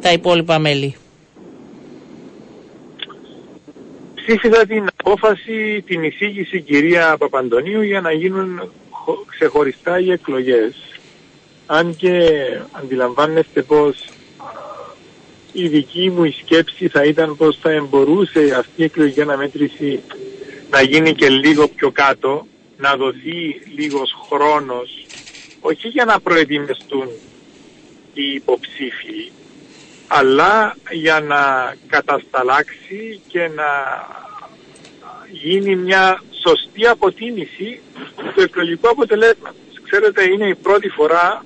[0.00, 0.96] τα υπόλοιπα μέλη;
[4.26, 8.72] Ψήφισα την απόφαση, την εισήγηση κυρία Παπαντονίου για να γίνουν
[9.28, 10.74] ξεχωριστά οι εκλογές.
[11.66, 12.30] Αν και
[12.72, 14.08] αντιλαμβάνεστε πως
[15.52, 20.00] η δική μου η σκέψη θα ήταν πως θα εμπορούσε αυτή η εκλογική αναμέτρηση
[20.70, 22.46] να γίνει και λίγο πιο κάτω,
[22.76, 25.06] να δοθεί λίγος χρόνος,
[25.60, 27.08] όχι για να προετοιμαστούν
[28.14, 29.30] οι υποψήφοι,
[30.14, 33.70] αλλά για να κατασταλάξει και να
[35.30, 37.80] γίνει μια σωστή αποτίμηση
[38.34, 39.80] του εκλογικού αποτελέσματος.
[39.90, 41.44] Ξέρετε, είναι η πρώτη φορά,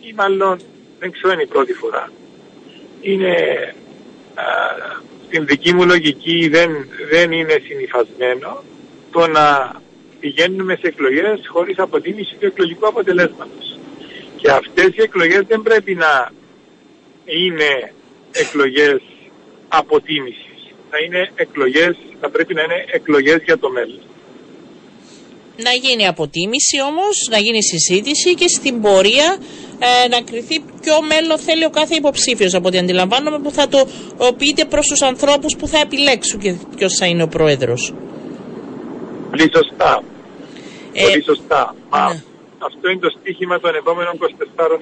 [0.00, 0.60] ή μάλλον
[0.98, 2.12] δεν ξέρω είναι η πρώτη φορά,
[3.00, 3.34] είναι
[4.34, 4.44] α,
[5.26, 6.70] στην δική μου λογική δεν,
[7.10, 8.62] δεν είναι συνειφασμένο
[9.10, 9.72] το να
[10.20, 13.78] πηγαίνουμε σε εκλογές χωρίς αποτίμηση του εκλογικού αποτελέσματος.
[14.36, 16.30] Και αυτές οι εκλογές δεν πρέπει να
[17.24, 17.92] είναι
[18.42, 19.00] εκλογές
[19.68, 20.60] αποτίμησης.
[20.90, 24.00] Θα είναι εκλογές, θα πρέπει να είναι εκλογές για το μέλλον.
[25.56, 29.38] Να γίνει αποτίμηση όμως, να γίνει συζήτηση και στην πορεία
[29.78, 33.88] ε, να κριθεί ποιο μέλλον θέλει ο κάθε υποψήφιος από ό,τι αντιλαμβάνομαι που θα το
[34.38, 37.94] πείτε προς τους ανθρώπους που θα επιλέξουν και ποιος θα είναι ο πρόεδρος.
[39.30, 40.02] Πολύ σωστά.
[40.92, 41.74] Ε, Πολύ σωστά.
[41.90, 42.22] Ναι.
[42.58, 44.24] αυτό είναι το στίχημα των επόμενων 24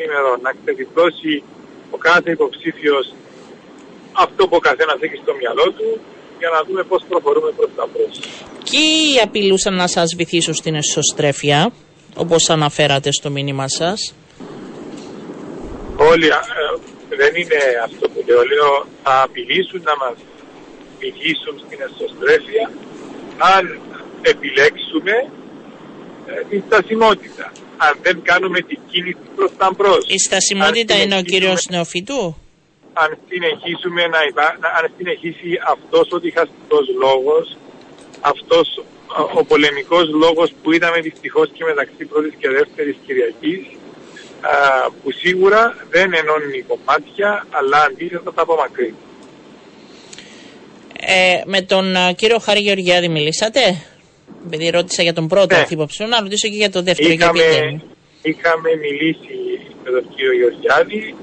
[0.07, 0.39] ημερών.
[0.43, 1.43] Να ξεδιδώσει
[1.91, 3.15] ο κάθε υποψήφιος
[4.15, 6.01] αυτό που ο καθένας έχει στο μυαλό του
[6.39, 8.21] για να δούμε πώς προχωρούμε προς τα μπρος.
[8.71, 11.73] Ποιοι απειλούσαν να σας βυθίσουν στην εσωστρέφεια,
[12.17, 14.15] όπως αναφέρατε στο μήνυμα σας;
[15.97, 16.33] Όλοι, ε,
[17.17, 20.17] δεν είναι αυτό που λέω, λέω θα απειλήσουν να μας
[20.99, 22.71] βυθίσουν στην εσωστρέφεια
[23.55, 23.81] αν
[24.23, 25.15] επιλέξουμε
[26.27, 27.53] ε, την στασιμότητα.
[27.77, 30.05] Αν δεν κάνουμε την κίνηση προς τα μπρος.
[30.07, 32.37] Η στασιμότητα είναι ο κύριος Νεοφιτού
[33.03, 34.47] αν συνεχίσουμε να υπά...
[34.79, 37.57] αν συνεχίσει αυτός ο διχαστικός λόγος,
[38.21, 38.67] αυτός
[39.35, 43.63] ο πολεμικός λόγος που είδαμε δυστυχώς και μεταξύ πρώτης και δεύτερης Κυριακής,
[45.03, 48.95] που σίγουρα δεν ενώνει κομμάτια, αλλά αντίθετα τα απομακρύνει.
[51.07, 53.61] Ε, με τον κύριο Χάρη Γεωργιάδη μιλήσατε,
[54.47, 55.65] επειδή ρώτησα για τον πρώτο ναι.
[55.69, 57.13] υποψηφίο, να ρωτήσω και για τον δεύτερο.
[57.13, 57.83] Είχαμε,
[58.23, 61.15] είχαμε μιλήσει με τον κύριο Γεωργιάδη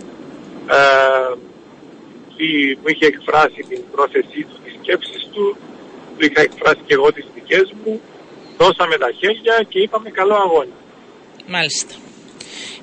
[2.80, 5.58] μου είχε εκφράσει την πρόθεσή του, τις σκέψεις του,
[6.18, 8.02] του είχα εκφράσει και εγώ τις δικές μου,
[8.58, 10.76] δώσαμε τα χέρια και είπαμε καλό αγώνα.
[11.48, 11.94] Μάλιστα.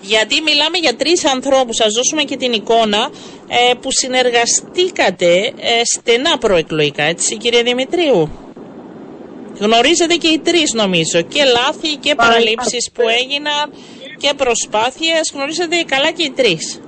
[0.01, 3.11] Γιατί μιλάμε για τρεις ανθρώπους, σας δώσουμε και την εικόνα,
[3.49, 5.33] ε, που συνεργαστήκατε
[5.73, 8.31] ε, στενά προεκλογικά, έτσι κύριε Δημητρίου;
[9.59, 13.73] Γνωρίζετε και οι τρεις νομίζω, και λάθη και παραλήψεις που έγιναν
[14.19, 16.81] και προσπάθειες, γνωρίζετε καλά και οι τρεις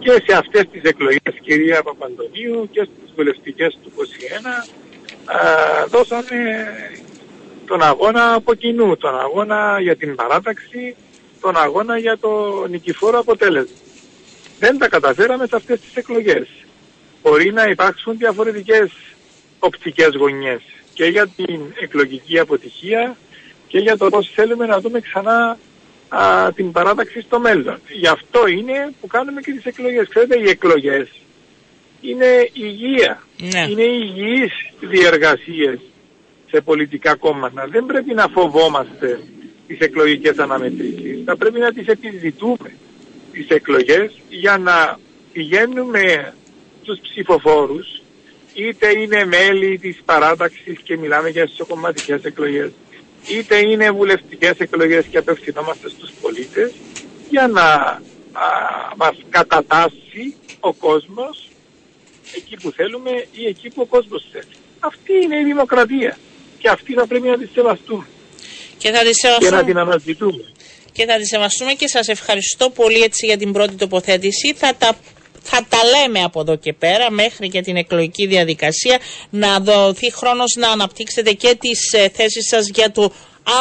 [0.00, 4.68] και σε αυτές τις εκλογές κυρία Παπαντονίου και στις βουλευτικές του 21
[5.90, 6.34] δώσαμε
[7.66, 10.96] τον αγώνα από κοινού, τον αγώνα για την παράταξη,
[11.40, 13.76] τον αγώνα για το νικηφόρο αποτέλεσμα.
[14.58, 16.48] Δεν τα καταφέραμε σε αυτές τις εκλογές.
[17.22, 18.90] Μπορεί να υπάρξουν διαφορετικές
[19.58, 20.60] οπτικές γωνιές
[20.94, 23.16] και για την εκλογική αποτυχία
[23.68, 25.58] και για το πώς θέλουμε να δούμε ξανά
[26.10, 27.78] α, την παράταξη στο μέλλον.
[27.88, 30.08] Γι' αυτό είναι που κάνουμε και τις εκλογές.
[30.08, 31.08] Ξέρετε, οι εκλογές
[32.00, 33.22] είναι υγεία.
[33.36, 33.66] Ναι.
[33.70, 35.78] Είναι υγιείς διεργασίες
[36.50, 37.66] σε πολιτικά κόμματα.
[37.70, 39.20] Δεν πρέπει να φοβόμαστε
[39.66, 41.22] τις εκλογικές αναμετρήσεις.
[41.24, 42.72] Θα πρέπει να τις επιζητούμε
[43.32, 44.98] τις εκλογές για να
[45.32, 46.34] πηγαίνουμε
[46.82, 48.02] στους ψηφοφόρους
[48.54, 52.70] είτε είναι μέλη της παράταξης και μιλάμε για ισοκομματικές εκλογές
[53.28, 56.72] είτε είναι βουλευτικές εκλογές και απευθυνόμαστε στους πολίτες
[57.30, 58.00] για να α,
[58.96, 61.48] μας κατατάσσει ο κόσμος
[62.36, 64.54] εκεί που θέλουμε ή εκεί που ο κόσμος θέλει.
[64.80, 66.18] Αυτή είναι η δημοκρατία
[66.58, 68.06] και αυτή θα πρέπει να τη σεβαστούμε
[68.78, 70.44] Και θα τη και να σεβαστούμε την αναζητούμε.
[70.92, 74.54] και θα τη σεβαστούμε και σας ευχαριστώ πολύ έτσι για την πρώτη τοποθέτηση.
[74.54, 74.96] Θα τα,
[75.42, 78.98] θα τα λέμε από εδώ και πέρα μέχρι και την εκλογική διαδικασία
[79.30, 83.12] να δοθεί χρόνος να αναπτύξετε και τις ε, θέσεις σας για το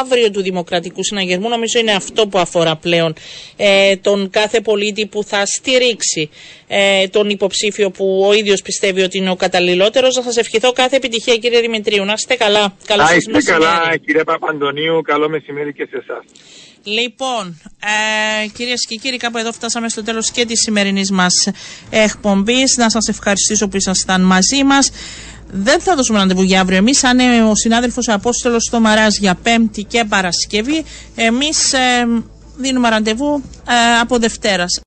[0.02, 1.50] αύριο του Δημοκρατικού Συναγερμού.
[1.50, 3.14] Νομίζω είναι αυτό που αφορά πλέον
[3.58, 6.30] ε, τον κάθε πολίτη που θα στηρίξει
[6.68, 10.16] ε, τον υποψήφιο που ο ίδιος πιστεύει ότι είναι ο καταλληλότερος.
[10.16, 12.06] Να σας ευχηθώ κάθε επιτυχία κύριε Δημητρίου.
[12.06, 12.76] Να είστε καλά.
[12.86, 13.64] Καλό Να σας είστε μεσημέρι.
[13.64, 16.24] καλά κύριε Παπαντονίου, καλό μεσημέρι και σε εσάς.
[16.94, 17.62] Λοιπόν,
[18.44, 21.34] ε, κυρίες και κύριοι, κάπου εδώ φτάσαμε στο τέλος και της σημερινής μας
[21.90, 22.76] εκπομπής.
[22.78, 24.92] Να σας ευχαριστήσω που ήσασταν μαζί μας.
[25.52, 26.78] Δεν θα δώσουμε ραντεβού για αύριο.
[26.78, 30.84] Εμείς, αν είναι ο συνάδελφος Απόστολος Τομαρά για Πέμπτη και Παρασκευή,
[31.16, 31.74] εμείς
[32.60, 34.72] δίνουμε ραντεβού ε, από Δευτέρας.